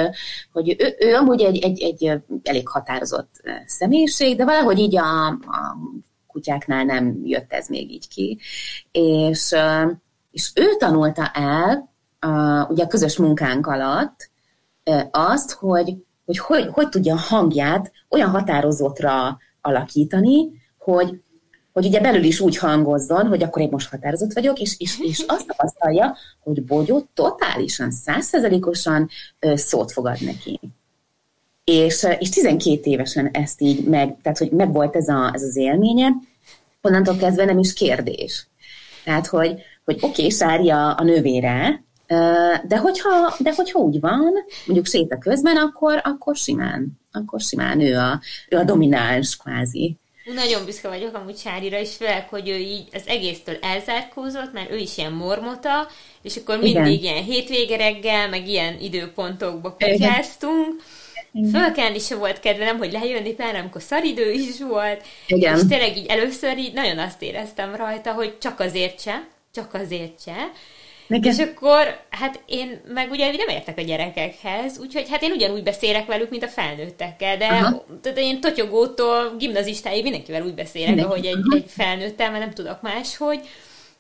[0.52, 3.30] hogy ő, ő amúgy egy, egy, egy elég határozott
[3.66, 5.78] személyiség, de valahogy így a, a
[6.46, 8.40] kutyáknál nem jött ez még így ki.
[8.92, 9.56] És,
[10.32, 11.94] és ő tanulta el,
[12.70, 14.30] ugye a közös munkánk alatt,
[15.12, 21.22] azt, hogy hogy, hogy hogy tudja a hangját olyan határozottra alakítani, hogy,
[21.74, 25.24] hogy ugye belül is úgy hangozzon, hogy akkor én most határozott vagyok, és, és, és
[25.28, 30.60] azt tapasztalja, hogy Bogyó totálisan, százszerzalékosan szót fogad neki.
[31.64, 35.56] És, és 12 évesen ezt így meg, tehát hogy meg volt ez, a, ez az
[35.56, 36.08] élménye,
[36.86, 38.48] onnantól kezdve nem is kérdés.
[39.04, 41.84] Tehát, hogy, hogy oké, okay, sárja a nővére,
[42.68, 44.34] de hogyha, de hogyha úgy van,
[44.66, 49.98] mondjuk séta közben, akkor, akkor simán, akkor simán ő a, ő a domináns kvázi.
[50.34, 54.78] Nagyon büszke vagyok amúgy Sárira, és főleg, hogy ő így az egésztől elzárkózott, mert ő
[54.78, 55.88] is ilyen mormota,
[56.22, 57.04] és akkor mindig Igen.
[57.04, 60.82] ilyen hétvége reggel, meg ilyen időpontokba kutyáztunk,
[61.52, 65.04] Fölkelni se volt kedvelem, hogy lejönni, pláne amikor szaridő is volt.
[65.28, 65.56] Igen.
[65.56, 70.22] És tényleg így először így nagyon azt éreztem rajta, hogy csak azért se, csak azért
[70.22, 70.52] se.
[71.08, 71.34] Igen.
[71.34, 76.06] És akkor, hát én meg ugye nem értek a gyerekekhez, úgyhogy hát én ugyanúgy beszélek
[76.06, 77.48] velük, mint a felnőttekkel, de
[78.02, 81.12] tehát én totyogótól gimnazistáig mindenkivel úgy beszélek, Mindenki.
[81.12, 83.40] ahogy egy, egy felnőttel, mert nem tudok máshogy.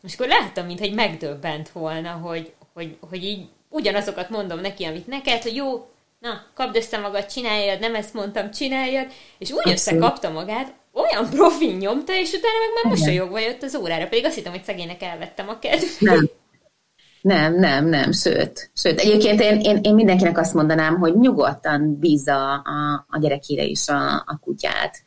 [0.03, 5.41] És akkor láttam, mintha megdöbbent volna, hogy, hogy, hogy így ugyanazokat mondom neki, amit neked,
[5.41, 5.87] hogy jó,
[6.19, 9.77] na, kapd össze magad, csináljad, nem ezt mondtam, csináljad, és úgy Abszolút.
[9.77, 14.35] összekapta magát, olyan profin nyomta, és utána meg már mosolyogva jött az órára, pedig azt
[14.35, 15.99] hittem, hogy szegénynek elvettem a kedvét.
[15.99, 16.29] Nem.
[17.21, 18.71] Nem, nem, nem, sőt.
[18.73, 23.87] Sőt, egyébként én, én, én mindenkinek azt mondanám, hogy nyugodtan bízza a, a gyerekére is
[23.87, 25.03] a, a kutyát.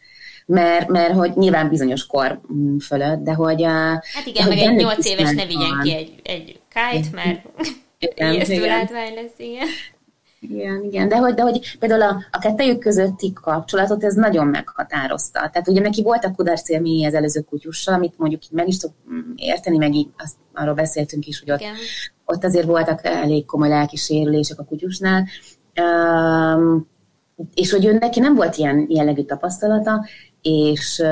[0.46, 2.40] Mert, mert hogy nyilván bizonyos kor
[2.86, 3.62] fölött, de hogy...
[3.62, 7.44] Hát igen, meg egy nyolc éves ne vigyen ki egy, egy Kite, mert
[8.32, 9.66] ijesztő látvány lesz, igen.
[10.40, 15.50] Igen, igen, de hogy, de hogy például a, a kettejük közötti kapcsolatot ez nagyon meghatározta.
[15.52, 18.90] Tehát ugye neki voltak kudarc élményei az előző kutyussal, amit mondjuk így meg is tud
[19.36, 21.62] érteni, meg így azt, arról beszéltünk is, hogy ott,
[22.24, 25.26] ott azért voltak elég komoly lelki sérülések a kutyusnál,
[25.80, 26.88] um,
[27.54, 30.06] és hogy ő neki nem volt ilyen jellegű tapasztalata,
[30.42, 31.02] és,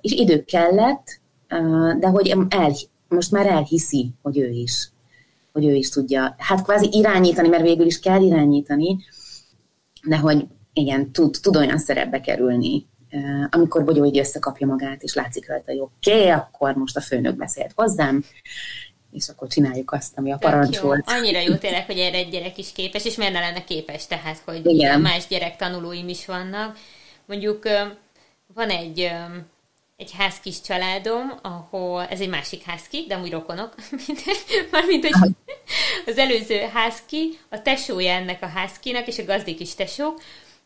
[0.00, 1.20] és idő kellett,
[1.98, 2.72] de hogy el,
[3.08, 4.92] most már elhiszi, hogy ő is
[5.54, 8.96] hogy ő is tudja, hát kvázi irányítani, mert végül is kell irányítani,
[10.06, 12.86] de hogy igen, tud, tud olyan szerepbe kerülni,
[13.50, 17.36] amikor Bogyó így összekapja magát, és látszik rajta, hogy oké, okay, akkor most a főnök
[17.36, 18.24] beszélt hozzám,
[19.10, 21.04] és akkor csináljuk azt, ami a parancs volt.
[21.06, 24.42] Annyira jó tényleg, hogy erre egy gyerek is képes, és miért ne lenne képes, tehát,
[24.44, 25.00] hogy Igen.
[25.00, 26.76] más gyerek tanulóim is vannak.
[27.26, 27.68] Mondjuk
[28.54, 29.10] van egy
[29.96, 33.74] egy házkis családom, ahol ez egy másik házki, de amúgy rokonok,
[34.70, 35.30] mármint, hogy
[36.06, 40.20] az előző házki, a tesója ennek a házkinak, és a gazdik is tesók,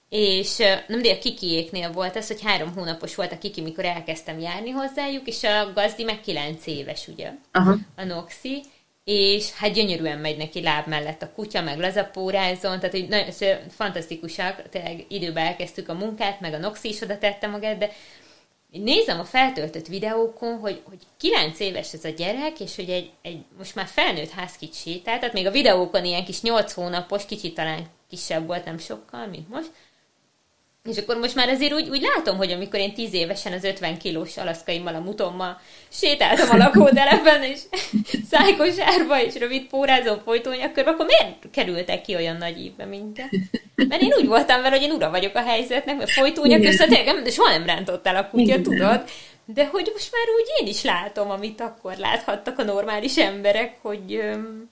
[0.09, 4.39] és nem de a kikiéknél volt ez, hogy három hónapos volt a kiki, mikor elkezdtem
[4.39, 7.77] járni hozzájuk, és a gazdi meg kilenc éves, ugye, Aha.
[7.97, 8.63] a Noxi,
[9.05, 14.69] és hát gyönyörűen megy neki láb mellett a kutya, meg lazapórázon, tehát hogy nagyon, fantasztikusak,
[14.69, 17.91] tényleg időben elkezdtük a munkát, meg a Noxi is oda tette magát, de
[18.71, 23.11] én nézem a feltöltött videókon, hogy, hogy 9 éves ez a gyerek, és hogy egy,
[23.23, 27.55] egy most már felnőtt házkit sétál, tehát még a videókon ilyen kis 8 hónapos, kicsit
[27.55, 29.71] talán kisebb volt, nem sokkal, mint most,
[30.89, 33.99] és akkor most már azért úgy, úgy látom, hogy amikor én 10 évesen az 50
[33.99, 37.61] kilós alaszkaimmal, a mutommal sétáltam a lakótelepen, és
[38.31, 43.31] szájkosárba, és rövid pórázó folytónyakkörbe, akkor miért kerültek ki olyan nagy ívbe minket?
[43.75, 47.31] Mert én úgy voltam vele, hogy én ura vagyok a helyzetnek, mert folytónyak összetérgem, de
[47.31, 49.03] soha nem rántott el a kutya, tudod?
[49.45, 54.15] De hogy most már úgy én is látom, amit akkor láthattak a normális emberek, hogy
[54.15, 54.71] öm,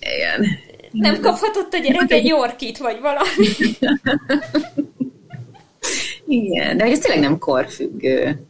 [0.00, 0.58] igen.
[0.90, 3.46] Nem kaphatott a gyerek egy Yorkit, vagy valami.
[6.26, 8.46] Igen, de hogy ez tényleg nem korfüggő.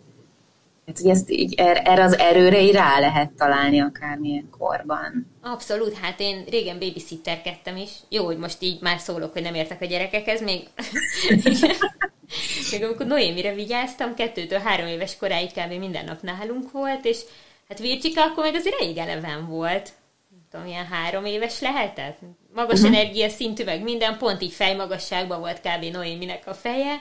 [0.86, 5.26] Hát, hogy ezt így, er, erre az erőre így rá lehet találni akármilyen korban.
[5.42, 7.90] Abszolút, hát én régen babysitterkedtem is.
[8.08, 10.62] Jó, hogy most így már szólok, hogy nem értek a gyerekekhez, még,
[12.72, 15.72] még amikor Noémire vigyáztam, kettőtől három éves koráig kb.
[15.78, 17.18] minden nap nálunk volt, és
[17.68, 19.92] hát Vircsika akkor meg azért elég eleven volt.
[20.30, 22.18] Nem tudom, ilyen három éves lehetett.
[22.54, 22.98] Magas uh-huh.
[22.98, 25.84] energia szintű, meg minden, pont így fejmagasságban volt kb.
[25.92, 27.00] Noéminek a feje,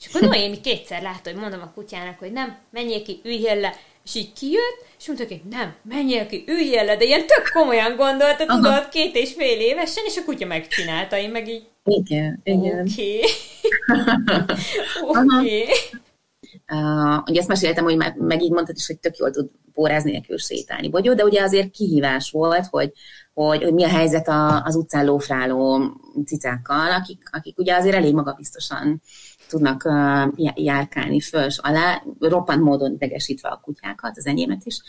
[0.00, 3.74] és akkor Noémi kétszer látta, hogy mondom a kutyának, hogy nem, menjél ki, üljél le.
[4.04, 7.96] És így kijött, és mondta, hogy nem, menjél ki, üljél le, de ilyen tök komolyan
[7.96, 8.56] gondolta, Aha.
[8.56, 11.66] tudod, két és fél évesen, és a kutya megcsinálta, én meg így...
[11.84, 12.88] Igen, igen.
[12.88, 13.20] Oké.
[15.36, 15.64] Oké.
[16.72, 20.10] Uh, ugye ezt meséltem, hogy meg, meg így mondtad is, hogy tök jól tud pórázni
[20.10, 20.90] nélkül sétálni.
[20.90, 22.92] Vagy jó, de ugye azért kihívás volt, hogy,
[23.34, 25.92] hogy, hogy mi a helyzet a, az utcán lófráló
[26.26, 29.02] cicákkal, akik, akik ugye azért elég magabiztosan
[29.48, 34.80] tudnak uh, járkálni föl és alá, roppant módon idegesítve a kutyákat, az enyémet is.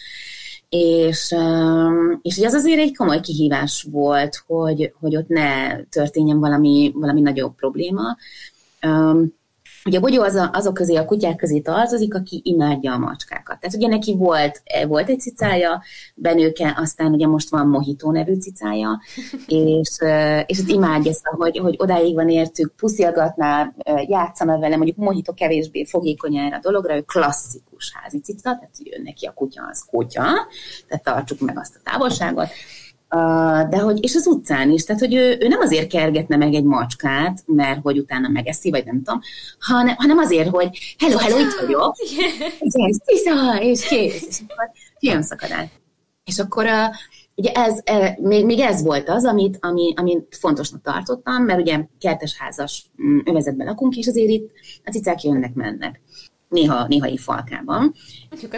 [0.69, 6.91] És, um, és az azért egy komoly kihívás volt, hogy, hogy ott ne történjen valami,
[6.95, 8.17] valami nagyobb probléma.
[9.87, 13.59] Ugye a bogyó az a, azok közé, a kutyák közé tartozik, aki imádja a macskákat.
[13.59, 15.83] Tehát ugye neki volt, eh, volt egy cicája,
[16.15, 19.01] benőke, aztán ugye most van Mohitó nevű cicája,
[19.47, 24.75] és, eh, és az imádja ezt, hogy, hogy odáig van értük, puszilgatná, eh, játszana vele,
[24.75, 29.33] mondjuk Mohitó kevésbé fogékony erre a dologra, ő klasszikus házi cica, tehát ő neki a
[29.33, 30.23] kutya az kutya,
[30.87, 32.49] tehát tartsuk meg azt a távolságot,
[33.69, 36.63] de hogy, és az utcán is, tehát hogy ő, ő nem azért kergetne meg egy
[36.63, 39.19] macskát, mert hogy utána megeszi, vagy nem tudom,
[39.59, 41.95] hanem, hanem azért, hogy hello, hello, itt vagyok,
[42.59, 45.67] igen, tisza, és kész, és akkor filmszakadás.
[46.25, 46.95] És akkor uh,
[47.35, 47.79] ugye ez,
[48.17, 53.67] még, még ez volt az, amit, ami, amit fontosnak tartottam, mert ugye kertesházas mm, övezetben
[53.67, 54.51] lakunk, és azért itt
[54.85, 56.01] a cicák jönnek-mennek.
[56.49, 57.93] Néha, néha falkában.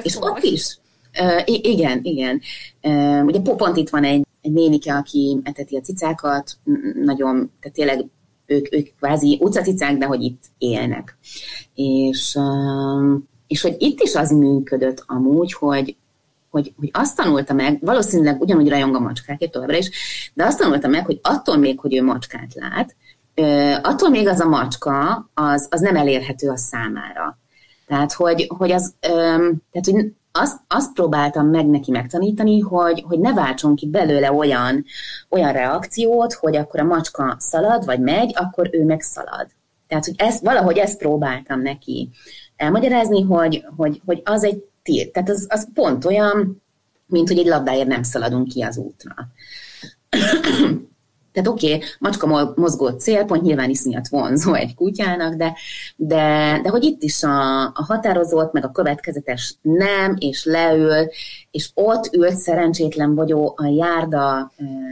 [0.03, 0.77] És ott is,
[1.21, 2.41] Uh, igen, igen.
[2.81, 6.57] Uh, ugye pont itt van egy egy nénike, aki eteti a cicákat,
[7.03, 8.05] nagyon, tehát tényleg
[8.45, 11.17] ők, ők kvázi utcacicák, de hogy itt élnek.
[11.75, 12.37] És,
[13.47, 15.95] és hogy itt is az működött amúgy, hogy,
[16.49, 19.89] hogy, hogy azt tanulta meg, valószínűleg ugyanúgy rajong a macskákért továbbra is,
[20.33, 22.95] de azt tanulta meg, hogy attól még, hogy ő macskát lát,
[23.83, 27.37] attól még az a macska, az, az nem elérhető a számára.
[27.87, 33.33] Tehát, hogy, hogy az, tehát, hogy azt, azt próbáltam meg neki megtanítani, hogy, hogy ne
[33.33, 34.85] váltson ki belőle olyan,
[35.29, 39.47] olyan reakciót, hogy akkor a macska szalad, vagy megy, akkor ő meg szalad.
[39.87, 42.09] Tehát, hogy ezt, valahogy ezt próbáltam neki
[42.55, 45.11] elmagyarázni, hogy, hogy, hogy az egy tilt.
[45.11, 46.61] Tehát az, az pont olyan,
[47.05, 49.13] mint hogy egy labdáért nem szaladunk ki az útra.
[51.31, 55.55] Tehát oké, okay, macska mozgó célpont nyilván iszonyat vonzó egy kutyának, de,
[55.95, 61.09] de, de hogy itt is a, a határozott, meg a következetes nem, és leül,
[61.51, 64.51] és ott ült szerencsétlen bogyó a járda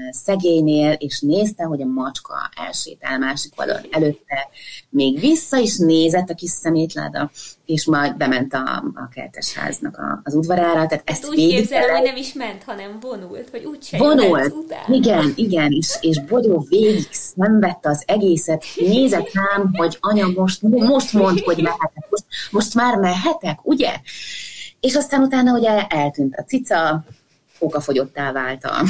[0.10, 4.50] szegélynél, és nézte, hogy a macska elsétál másik oldalon előtte,
[4.90, 7.32] még vissza is nézett a kis szemétláda,
[7.66, 10.74] és majd bement a, a kertesháznak a, az udvarára.
[10.86, 14.54] Tehát ezt, ezt úgy képzelem, hogy nem is ment, hanem vonult, hogy úgy se Vonult,
[14.88, 21.14] igen, igen, és, és Bogyó végig szenvedte az egészet, nézett rám, hogy anya, most, most
[21.14, 23.96] mond, hogy mehetek, most, most már mehetek, ugye?
[24.80, 27.04] És aztán utána ugye eltűnt a cica,
[27.60, 28.84] okafogyottá vált a,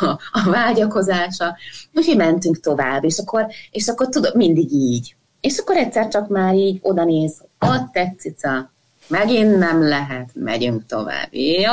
[0.00, 1.56] a, a vágyakozása,
[1.94, 5.16] úgyhogy mentünk tovább, és akkor, és akkor tudod, mindig így.
[5.40, 8.72] És akkor egyszer csak már így oda néz, ott egy cica,
[9.08, 11.28] megint nem lehet, megyünk tovább.
[11.34, 11.72] Jó,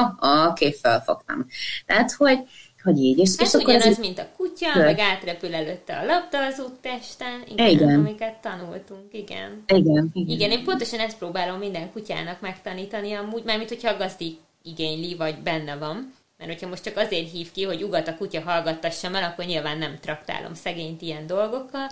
[0.49, 1.45] oké, felfogtam.
[1.85, 2.39] Tehát, hogy,
[2.85, 3.17] hogy így.
[3.17, 4.83] És, hát és akkor ugyanaz, ez mint a kutya, de.
[4.83, 7.99] meg átrepül előtte a labda az úttesten, igen, igen.
[7.99, 9.63] amiket tanultunk, igen.
[9.67, 10.29] Igen, igen.
[10.29, 15.35] Igen, én pontosan ezt próbálom minden kutyának megtanítani, amúgy, mármint hogyha a gazdi igényli, vagy
[15.43, 16.13] benne van.
[16.37, 19.77] Mert hogyha most csak azért hív ki, hogy ugat a kutya hallgattassam el, akkor nyilván
[19.77, 21.87] nem traktálom szegényt ilyen dolgokkal,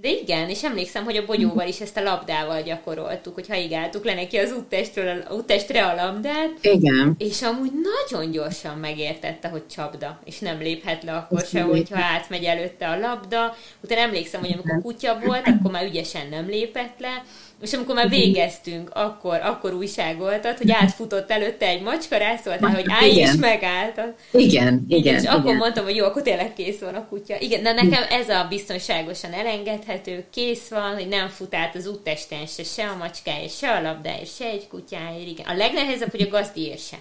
[0.00, 4.14] de igen, és emlékszem, hogy a bogyóval is ezt a labdával gyakoroltuk, hogy haigáltuk le
[4.14, 6.50] neki az úttestről, úttestre a labdát.
[6.60, 7.14] Igen.
[7.18, 12.44] És amúgy nagyon gyorsan megértette, hogy csapda, és nem léphet le akkor se, hogyha átmegy
[12.44, 13.56] előtte a labda.
[13.80, 17.24] Utána emlékszem, hogy amikor kutya volt, akkor már ügyesen nem lépett le,
[17.60, 23.10] és amikor már végeztünk, akkor, akkor újságoltat, hogy átfutott előtte egy macska, rászóltál, hogy állj
[23.10, 24.00] is megállt.
[24.32, 25.14] Igen, igen.
[25.14, 25.34] És igen.
[25.34, 27.40] akkor mondtam, hogy jó, akkor tényleg kész van a kutya.
[27.40, 32.46] Igen, de nekem ez a biztonságosan elengedhető, kész van, hogy nem fut át az úttesten
[32.46, 35.28] se, se a macskáért, se a labdáért, se egy kutyáért.
[35.28, 35.46] Igen.
[35.46, 36.96] A legnehezebb, hogy a gazdiért se.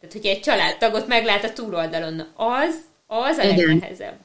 [0.00, 2.74] Tehát, hogyha egy családtagot meglát a túloldalon, az,
[3.06, 3.56] az a igen.
[3.56, 4.16] legnehezebb.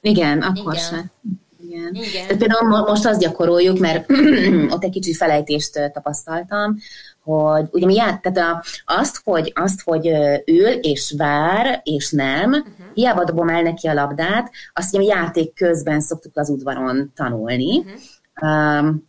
[0.00, 0.84] Igen, akkor igen.
[0.84, 1.10] sem.
[1.68, 1.94] Igen.
[1.94, 2.26] Igen.
[2.26, 4.10] Tehát például most azt gyakoroljuk, mert
[4.74, 6.76] ott egy kicsit felejtést tapasztaltam,
[7.22, 10.06] hogy ugye mi ját, tehát a, azt, hogy, azt, hogy
[10.46, 12.86] ül és vár, és nem, uh-huh.
[12.94, 17.78] hiába dobom el neki a labdát, azt ugye játék közben szoktuk az udvaron tanulni.
[17.78, 18.82] Uh-huh.
[18.82, 19.08] Um,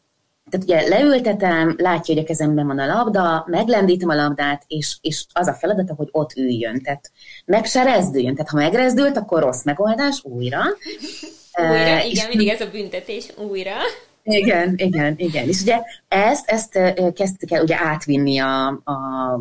[0.49, 5.25] tehát ugye leültetem, látja, hogy a kezemben van a labda, meglendítem a labdát, és, és
[5.33, 6.81] az a feladata, hogy ott üljön.
[6.81, 7.11] Tehát
[7.45, 8.35] meg se rezdüljön.
[8.35, 10.61] Tehát ha megrezdült, akkor rossz megoldás, újra.
[11.57, 13.75] Újra, uh, igen, mindig ez a büntetés, újra.
[14.23, 15.47] Igen, igen, igen.
[15.47, 16.79] És ugye ezt, ezt
[17.13, 18.95] kezdtük el ugye átvinni a, a,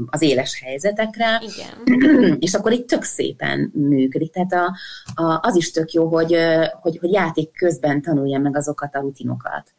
[0.06, 2.36] az éles helyzetekre, igen.
[2.46, 4.32] és akkor itt tök szépen működik.
[4.32, 4.74] Tehát a,
[5.22, 6.36] a, az is tök jó, hogy,
[6.80, 9.72] hogy, hogy játék közben tanulja meg azokat a rutinokat,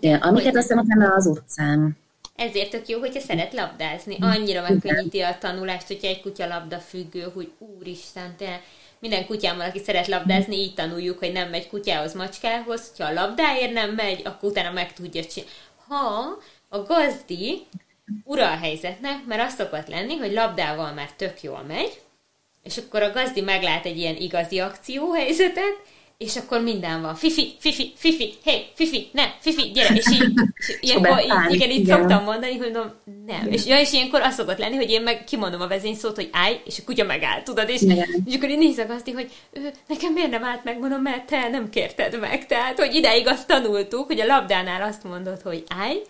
[0.00, 2.00] igen, amiket aztán utána az utcán
[2.36, 4.16] ezért tök jó, hogyha szeret labdázni.
[4.20, 8.60] Annyira megkönnyíti a tanulást, hogyha egy kutya labda függő, hogy úristen, te
[9.02, 12.92] minden kutyámmal, aki szeret labdázni, így tanuljuk, hogy nem megy kutyához, macskához.
[12.98, 15.54] Ha a labdáért nem megy, akkor utána meg tudja csinálni.
[15.88, 16.38] Ha
[16.68, 17.66] a gazdi
[18.24, 22.00] ura a helyzetnek, mert az szokott lenni, hogy labdával már tök jól megy,
[22.62, 25.76] és akkor a gazdi meglát egy ilyen igazi akcióhelyzetet,
[26.22, 27.14] és akkor minden van.
[27.14, 31.70] Fifi, fifi, fifi, hé, hey, fifi, ne, fifi, gyere, és így, és ilyenkor, így, igen,
[31.70, 31.98] így igen.
[31.98, 32.92] szoktam mondani, hogy mondom,
[33.26, 33.40] nem.
[33.40, 33.52] Igen.
[33.52, 36.60] És, ja, és ilyenkor az szokott lenni, hogy én meg kimondom a vezényszót, hogy állj,
[36.64, 37.80] és a kutya megáll, tudod, és,
[38.24, 41.48] és akkor én nézek azt, hogy ő, nekem miért nem állt meg, mondom, mert te
[41.48, 42.46] nem kérted meg.
[42.46, 46.02] Tehát, hogy ideig azt tanultuk, hogy a labdánál azt mondod, hogy állj,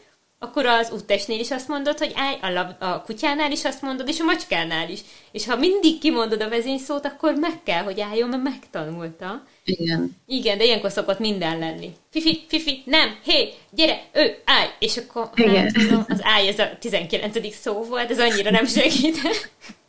[0.42, 4.08] akkor az úttestnél is azt mondod, hogy állj, a, lab, a kutyánál is azt mondod,
[4.08, 5.00] és a macskánál is.
[5.32, 9.44] És ha mindig kimondod a vezényszót, akkor meg kell, hogy álljon, mert megtanulta.
[9.64, 10.16] Igen.
[10.26, 11.92] Igen, de ilyenkor szokott minden lenni.
[12.10, 14.68] Fifi, fifi, nem, hé, gyere, ő, állj!
[14.78, 15.54] És akkor Igen.
[15.54, 17.54] Hát, tudom, az állj, ez a 19.
[17.54, 19.16] szó volt, ez annyira nem segít.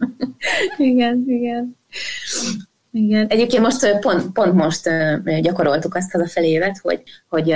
[0.77, 1.77] igen, igen.
[2.95, 3.27] Igen.
[3.27, 4.89] Egyébként most pont, pont most
[5.41, 7.55] gyakoroltuk azt a felévet, hogy, hogy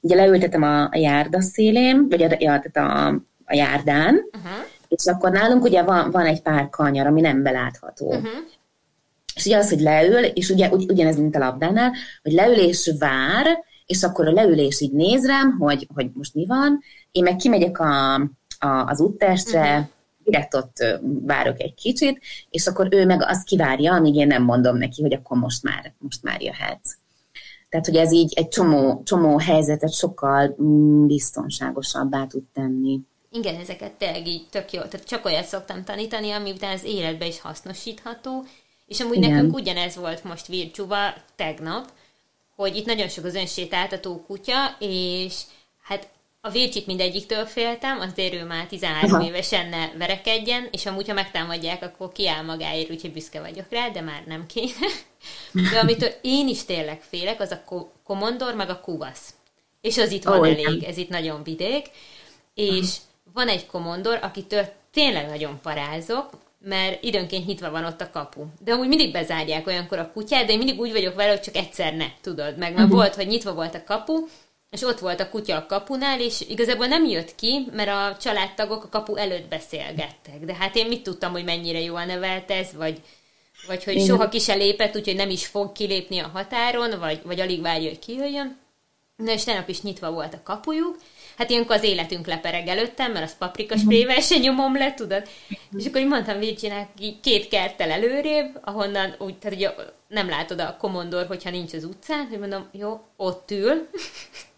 [0.00, 2.36] ugye leültetem a, járda szélén, vagy a,
[2.74, 3.08] a, a,
[3.44, 4.64] a járdán, uh-huh.
[4.88, 8.06] és akkor nálunk ugye van, van egy pár kanyar, ami nem belátható.
[8.06, 8.28] Uh-huh.
[9.34, 12.94] És ugye az, hogy leül, és ugye ugy, ugyanez, mint a labdánál, hogy leül és
[12.98, 13.46] vár,
[13.86, 16.80] és akkor a leülés így néz rám, hogy, hogy most mi van,
[17.12, 18.14] én meg kimegyek a,
[18.58, 19.92] a, az úttestre, uh-huh
[20.24, 20.76] direkt ott
[21.24, 22.20] várok egy kicsit,
[22.50, 25.92] és akkor ő meg azt kivárja, amíg én nem mondom neki, hogy akkor most már,
[25.98, 26.96] most már jöhetsz.
[27.68, 33.00] Tehát, hogy ez így egy csomó, csomó helyzetet sokkal mm, biztonságosabbá tud tenni.
[33.30, 34.80] Igen, ezeket tényleg így tök jó.
[34.80, 38.44] Tehát csak olyat szoktam tanítani, ami után az életbe is hasznosítható.
[38.86, 39.30] És amúgy Igen.
[39.30, 41.92] nekünk ugyanez volt most Vircsúval tegnap,
[42.56, 45.42] hogy itt nagyon sok az önsétáltató kutya, és
[45.82, 46.08] hát
[46.46, 49.24] a Vilcsit mindegyiktől féltem, azért ő már 13 Aha.
[49.24, 54.00] évesen ne verekedjen, és amúgy, ha megtámadják, akkor kiáll magáért, úgyhogy büszke vagyok rá, de
[54.00, 54.86] már nem kéne.
[55.70, 57.64] De amitől én is tényleg félek, az a
[58.04, 59.34] komondor, meg a kuvasz.
[59.80, 60.90] És az itt van oh, elég, igen.
[60.90, 61.86] ez itt nagyon vidék.
[62.54, 63.32] És uh-huh.
[63.32, 68.44] van egy komondor, akitől tényleg nagyon parázok, mert időnként nyitva van ott a kapu.
[68.64, 71.56] De amúgy mindig bezárják olyankor a kutyát, de én mindig úgy vagyok vele, hogy csak
[71.56, 72.58] egyszer ne, tudod.
[72.58, 72.90] Meg uh-huh.
[72.90, 74.26] volt, hogy nyitva volt a kapu,
[74.74, 78.84] és ott volt a kutya a kapunál, és igazából nem jött ki, mert a családtagok
[78.84, 80.44] a kapu előtt beszélgettek.
[80.44, 83.00] De hát én mit tudtam, hogy mennyire jól nevelt ez, vagy,
[83.66, 84.06] vagy hogy Igen.
[84.06, 87.88] soha ki se lépett, úgyhogy nem is fog kilépni a határon, vagy, vagy alig várja,
[87.88, 88.58] hogy kijöjjön.
[89.16, 90.96] Na és tegnap is nyitva volt a kapujuk,
[91.36, 95.28] hát ilyenkor az életünk lepereg előttem, mert az paprika sprével se nyomom le, tudod?
[95.78, 96.88] És akkor így mondtam Virginek
[97.22, 99.70] két kerttel előrébb, ahonnan úgy, tehát ugye
[100.08, 103.88] nem látod a komondor, hogyha nincs az utcán, hogy mondom, jó, ott ül,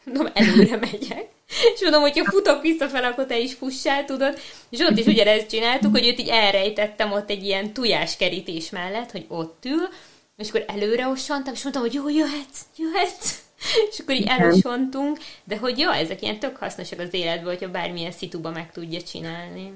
[0.07, 1.29] mondom, előre megyek.
[1.75, 4.39] És mondom, hogyha futok visszafel, akkor te is fussál, tudod?
[4.71, 9.11] És ott is ugyanezt csináltuk, hogy őt így elrejtettem ott egy ilyen tujás kerítés mellett,
[9.11, 9.89] hogy ott ül,
[10.37, 13.45] és akkor előre ossantam, és mondtam, hogy jó, jöhetsz, jöhetsz.
[13.91, 18.13] És akkor így elosontunk, de hogy jó, ezek ilyen tök hasznosak az életből, hogyha bármilyen
[18.13, 19.73] szituba meg tudja csinálni.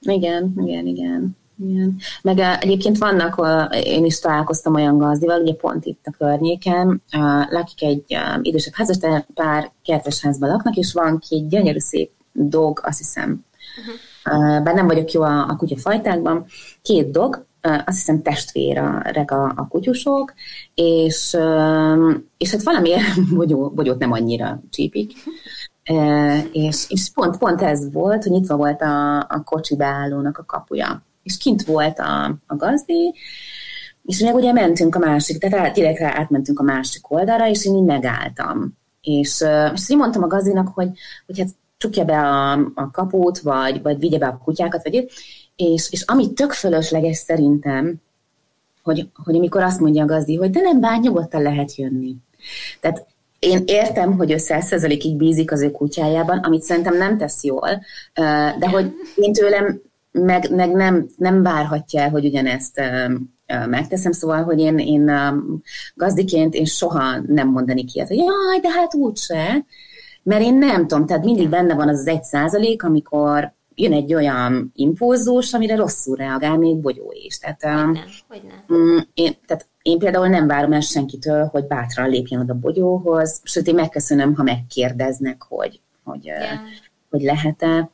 [0.00, 1.36] Igen, igen, igen.
[1.58, 1.96] Igen.
[2.22, 7.02] Meg uh, egyébként vannak, uh, én is találkoztam olyan gazdival, ugye pont itt a környéken,
[7.16, 12.80] uh, lakik egy idősebb házas, de pár kertesházban laknak, és van két gyönyörű szép dog,
[12.82, 13.44] azt hiszem,
[13.78, 14.56] uh-huh.
[14.56, 16.44] uh, bár nem vagyok jó a, a kutyafajtákban,
[16.82, 20.34] két dog, azt hiszem testvérek a, a kutyusok,
[20.74, 21.36] és,
[22.36, 25.12] és hát valamiért bogyó, bogyót nem annyira csípik,
[26.52, 31.02] és, és pont, pont ez volt, hogy nyitva volt a, a kocsi beállónak a kapuja
[31.24, 33.14] és kint volt a, a gazdi,
[34.04, 37.84] és meg ugye mentünk a másik, tehát direkt átmentünk a másik oldalra, és én így
[37.84, 38.76] megálltam.
[39.02, 39.44] És,
[39.74, 40.88] és így mondtam a gazdinak, hogy,
[41.26, 45.10] hogy hát csukja be a, a kaput, vagy, vagy vigye be a kutyákat, vagy
[45.56, 47.94] és, és ami tök fölösleges szerintem,
[48.82, 52.16] hogy, hogy amikor azt mondja a gazdi, hogy de nem bár nyugodtan lehet jönni.
[52.80, 53.06] Tehát
[53.38, 57.82] én értem, hogy ő százszerzalékig bízik az ő kutyájában, amit szerintem nem tesz jól,
[58.58, 59.80] de hogy én tőlem
[60.18, 62.80] meg, meg nem, nem várhatja el, hogy ugyanezt
[63.46, 65.10] megteszem, szóval, hogy én, én
[65.94, 69.64] gazdiként én soha nem mondani ki, hogy jaj, de hát úgyse,
[70.22, 74.14] mert én nem tudom, tehát mindig benne van az az egy százalék, amikor jön egy
[74.14, 77.38] olyan impulzus, amire rosszul reagál még bogyó is.
[77.38, 78.78] Tehát, hogy nem, hogy nem.
[78.78, 83.66] Mm, én, tehát én például nem várom el senkitől, hogy bátran lépjen oda bogyóhoz, sőt,
[83.66, 86.58] én megköszönöm, ha megkérdeznek, hogy, hogy, yeah.
[87.10, 87.90] hogy lehet-e.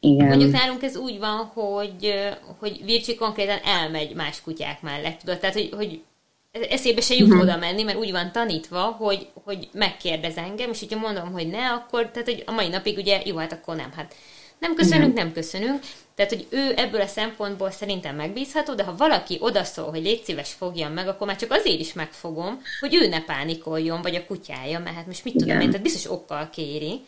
[0.00, 0.26] Igen.
[0.26, 2.14] Mondjuk nálunk ez úgy van, hogy,
[2.58, 5.38] hogy Vircsi konkrétan elmegy más kutyák mellett, tudod?
[5.38, 6.02] Tehát, hogy, hogy
[6.50, 7.42] eszébe se jut uh-huh.
[7.42, 11.70] oda menni, mert úgy van tanítva, hogy, hogy megkérdez engem, és hogyha mondom, hogy ne,
[11.70, 14.14] akkor, tehát hogy a mai napig ugye, jó, hát akkor nem, hát
[14.58, 15.80] nem köszönünk, nem köszönünk.
[16.14, 20.52] Tehát, hogy ő ebből a szempontból szerintem megbízható, de ha valaki odaszól, hogy légy szíves
[20.52, 24.78] fogjam meg, akkor már csak azért is megfogom, hogy ő ne pánikoljon, vagy a kutyája,
[24.78, 25.60] mert hát most mit tudom Igen.
[25.60, 27.00] én, tehát biztos okkal kéri.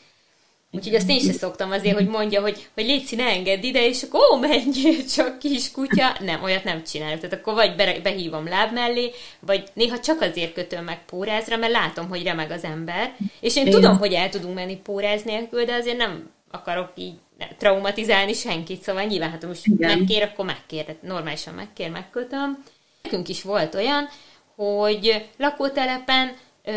[0.75, 4.03] Úgyhogy azt én sem szoktam azért, hogy mondja, hogy, hogy Léci, ne engedd ide, és
[4.03, 6.17] akkor ó, menjél csak kis kutya.
[6.21, 7.21] Nem, olyat nem csinálok.
[7.21, 9.11] Tehát akkor vagy be, behívom láb mellé,
[9.41, 13.17] vagy néha csak azért kötöm meg pórázra, mert látom, hogy remeg az ember.
[13.41, 17.15] És én, én tudom, hogy el tudunk menni póráz nélkül, de azért nem akarok így
[17.59, 19.99] traumatizálni senkit, szóval nyilván, hát most Igen.
[19.99, 22.65] megkér, akkor megkér, normálisan megkér, megkötöm.
[23.03, 24.09] Nekünk is volt olyan,
[24.57, 26.73] hogy lakótelepen ö,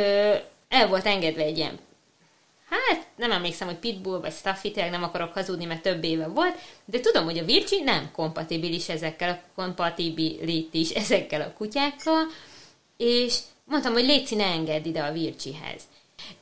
[0.70, 1.80] el volt engedve egy ilyen
[2.70, 6.58] hát nem emlékszem, hogy Pitbull vagy Staffy, tényleg nem akarok hazudni, mert több éve volt,
[6.86, 12.26] de tudom, hogy a Virgin nem kompatibilis ezekkel a kompatibilitis ezekkel a kutyákkal,
[12.98, 15.82] és mondtam, hogy Léci, ne engedd ide a Vircsihez.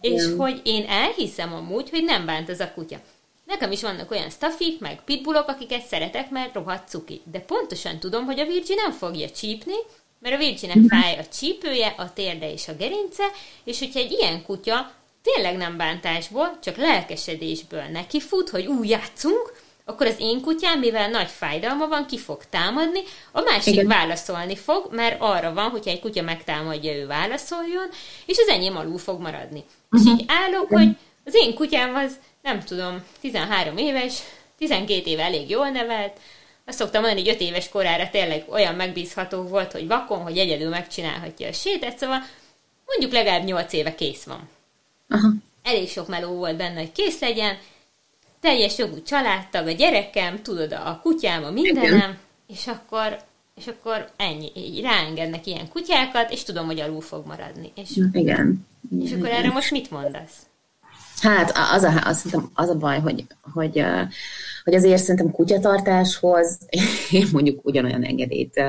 [0.01, 3.01] És hogy én elhiszem amúgy, hogy nem bánt az a kutya.
[3.45, 7.21] Nekem is vannak olyan staffik, meg pitbullok, akiket szeretek, mert rohadt cuki.
[7.31, 9.75] De pontosan tudom, hogy a Virgin nem fogja csípni,
[10.19, 13.23] mert a Virginek fáj a csípője, a térde és a gerince,
[13.63, 14.91] és hogyha egy ilyen kutya
[15.23, 21.09] tényleg nem bántásból, csak lelkesedésből neki fut, hogy úgy játszunk, akkor az én kutyám, mivel
[21.09, 22.99] nagy fájdalma van, ki fog támadni,
[23.31, 23.87] a másik Igen.
[23.87, 27.89] válaszolni fog, mert arra van, hogyha egy kutya megtámadja, ő válaszoljon,
[28.25, 29.63] és az enyém alul fog maradni.
[29.91, 30.11] Uh-huh.
[30.11, 30.83] És így állok, Igen.
[30.83, 30.95] hogy
[31.25, 34.19] az én kutyám az, nem tudom, 13 éves,
[34.57, 36.19] 12 éve elég jól nevelt,
[36.65, 40.69] azt szoktam mondani, hogy 5 éves korára tényleg olyan megbízható volt, hogy vakon, hogy egyedül
[40.69, 42.23] megcsinálhatja a sétet, szóval
[42.85, 44.49] mondjuk legalább 8 éve kész van.
[45.13, 45.33] Aha.
[45.63, 47.57] Elég sok meló volt benne, hogy kész legyen,
[48.39, 52.17] teljes jogú családtag, a gyerekem, tudod, a kutyám, a mindenem, Igen.
[52.47, 53.17] és akkor,
[53.55, 57.71] és akkor ennyi, így ráengednek ilyen kutyákat, és tudom, hogy alul fog maradni.
[57.75, 58.67] És, Igen.
[58.99, 60.47] És akkor erre most mit mondasz?
[61.21, 63.85] Hát az a, az, az a baj, hogy, hogy,
[64.63, 66.59] hogy azért szerintem kutyatartáshoz
[67.11, 68.61] én mondjuk ugyanolyan engedélyt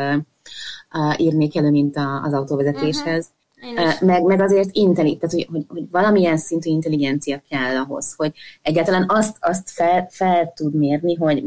[1.17, 3.27] írnék elő, mint az autóvezetéshez.
[3.27, 3.43] Uh-huh.
[4.01, 9.05] Meg, meg azért intelli, tehát hogy, hogy, hogy valamilyen szintű intelligencia kell ahhoz, hogy egyáltalán
[9.09, 11.45] azt, azt fel, fel tud mérni, hogy,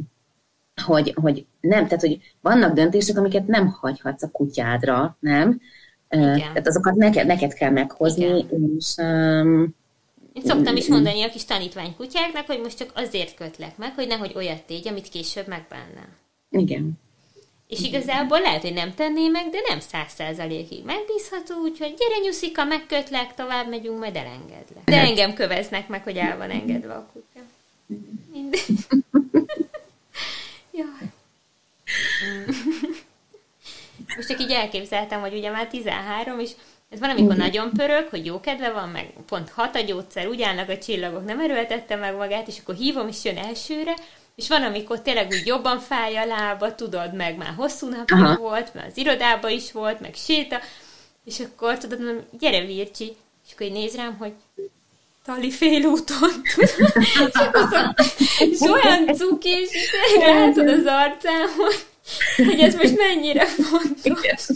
[0.86, 5.61] hogy, hogy nem, tehát hogy vannak döntések, amiket nem hagyhatsz a kutyádra, nem?
[6.09, 6.39] Igen.
[6.39, 8.76] Tehát azokat neked, neked kell meghozni, Igen.
[8.78, 9.76] és um,
[10.34, 14.07] én szoktam is mondani a kis tanítvány kutyáknak, hogy most csak azért kötlek meg, hogy
[14.07, 16.09] nehogy olyat tégy, amit később megbánnál.
[16.49, 16.99] Igen.
[17.68, 22.63] És igazából lehet, hogy nem tenné meg, de nem száz százalékig megbízható, úgyhogy gyere nyuszika,
[22.63, 24.84] megkötlek, tovább megyünk, majd elengedlek.
[24.86, 27.45] De engem köveznek meg, hogy el van engedve a kutya.
[28.32, 28.65] Mindegy.
[30.78, 31.11] Jaj.
[34.15, 36.51] Most csak így elképzeltem, hogy ugye már 13, és
[36.89, 40.41] ez van, amikor nagyon pörög, hogy jó kedve van, meg pont hat a gyógyszer, úgy
[40.41, 43.95] állnak a csillagok, nem erőltette meg magát, és akkor hívom, és jön elsőre,
[44.38, 48.73] és van, amikor tényleg úgy jobban fáj a lába, tudod, meg már hosszú napja volt,
[48.73, 50.59] mert az irodába is volt, meg séta,
[51.25, 53.15] és akkor tudod, mondom, gyere Vircsi,
[53.47, 54.33] és akkor így néz rám, hogy
[55.25, 56.73] Tali félúton, és,
[57.33, 57.93] akkor
[58.39, 61.85] és olyan cuki, és látod az arcán, hogy,
[62.35, 64.47] hogy ez most mennyire fontos.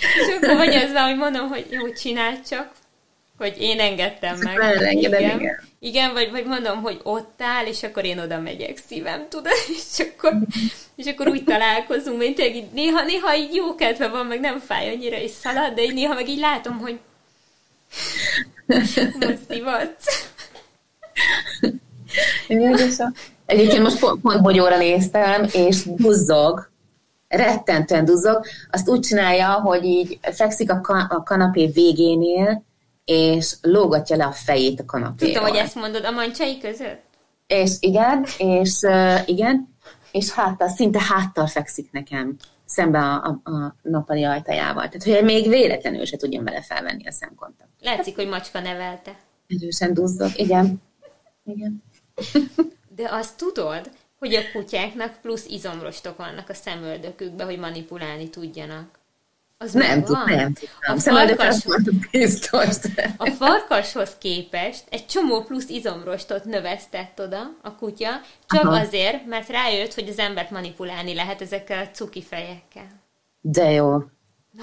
[0.00, 2.72] És akkor vagy az van, hogy mondom, hogy jó, csináld csak,
[3.42, 4.58] hogy én engedtem meg.
[4.58, 5.40] Elengedem, igen.
[5.40, 5.60] igen.
[5.78, 9.52] Igen, vagy, vagy mondom, hogy ott áll, és akkor én oda megyek szívem, tudod?
[9.78, 10.32] És akkor,
[10.96, 14.88] és akkor úgy találkozunk, tényleg így, néha, néha így jó kedve van, meg nem fáj
[14.88, 16.98] annyira, és szalad, de így néha meg így látom, hogy
[19.20, 20.28] most szivatsz.
[23.46, 26.70] Egyébként most pont, pont bogyóra néztem, és duzzog,
[27.28, 32.64] rettentően duzzog, azt úgy csinálja, hogy így fekszik a, kan- a kanapé végénél,
[33.04, 35.34] és lógatja le a fejét a kanapéról.
[35.34, 37.02] Tudom, hogy ezt mondod, a mancsai között?
[37.46, 39.76] És igen, és uh, igen,
[40.12, 44.88] és háttal, szinte háttal fekszik nekem szembe a, a, a nappali ajtajával.
[44.88, 47.70] Tehát, hogy még véletlenül se tudjon vele felvenni a szemkontakt.
[47.80, 49.16] Látszik, hogy macska nevelte.
[49.48, 50.82] Erősen duzzog, igen.
[51.44, 51.82] igen.
[52.96, 59.00] De azt tudod, hogy a kutyáknak plusz izomrostok vannak a szemöldökükbe, hogy manipulálni tudjanak.
[59.62, 60.96] Az nem, tud, nem tudtam.
[60.96, 61.64] A, farkas,
[62.10, 62.76] biztos.
[63.16, 68.10] a farkashoz képest egy csomó plusz izomrostot növesztett oda a kutya,
[68.46, 68.80] csak Aha.
[68.80, 73.00] azért, mert rájött, hogy az embert manipulálni lehet ezekkel a cuki fejekkel.
[73.40, 73.98] De jó.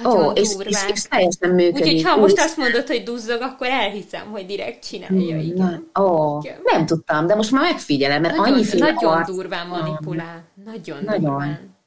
[0.04, 1.86] Nagyon Ó, és, és, és teljesen működik.
[1.86, 5.90] Úgyhogy ha most azt mondod, hogy duzzog, akkor elhiszem, hogy direkt csinálja, hmm, igen.
[6.00, 6.60] Ó, igen.
[6.64, 9.28] nem tudtam, de most már megfigyelem, mert nagyon, annyiféle Nagyon arc...
[9.28, 10.44] durván manipulál.
[10.66, 11.78] Nagyon, nagyon durván.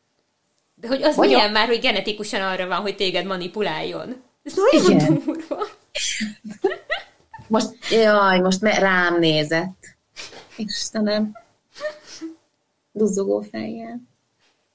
[0.83, 1.53] De hogy az milyen a...
[1.53, 4.23] már, hogy genetikusan arra van, hogy téged manipuláljon?
[4.43, 5.23] Ez nagyon Igen.
[5.25, 5.67] durva.
[7.49, 9.97] Most, jaj, most rám nézett.
[10.57, 11.33] Istenem.
[12.93, 14.01] Duzzogó fejjel.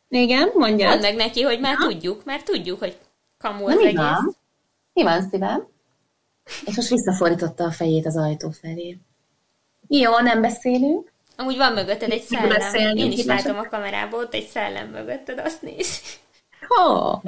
[0.10, 0.90] Igen, mondja.
[0.90, 1.88] Mondd meg neki, hogy már Na?
[1.88, 2.98] tudjuk, már tudjuk, hogy
[3.38, 3.96] kamu az egész.
[3.96, 4.36] Van?
[4.94, 5.68] Mi van, szívem?
[6.66, 8.98] És most visszafordította a fejét az ajtó felé.
[9.88, 11.12] Jó, nem beszélünk.
[11.40, 12.50] Amúgy van mögötted egy szellem.
[12.50, 16.02] Beszélni, Én is látom a kamerából, ott egy szellem mögötted, azt néz.
[16.68, 17.22] Oh.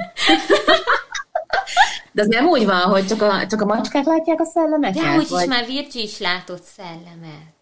[2.12, 5.02] De az nem úgy van, hogy csak a, csak a macskák látják a szellemeket?
[5.02, 5.42] De hogy vagy...
[5.42, 7.59] is már Virgil is látott szellemet.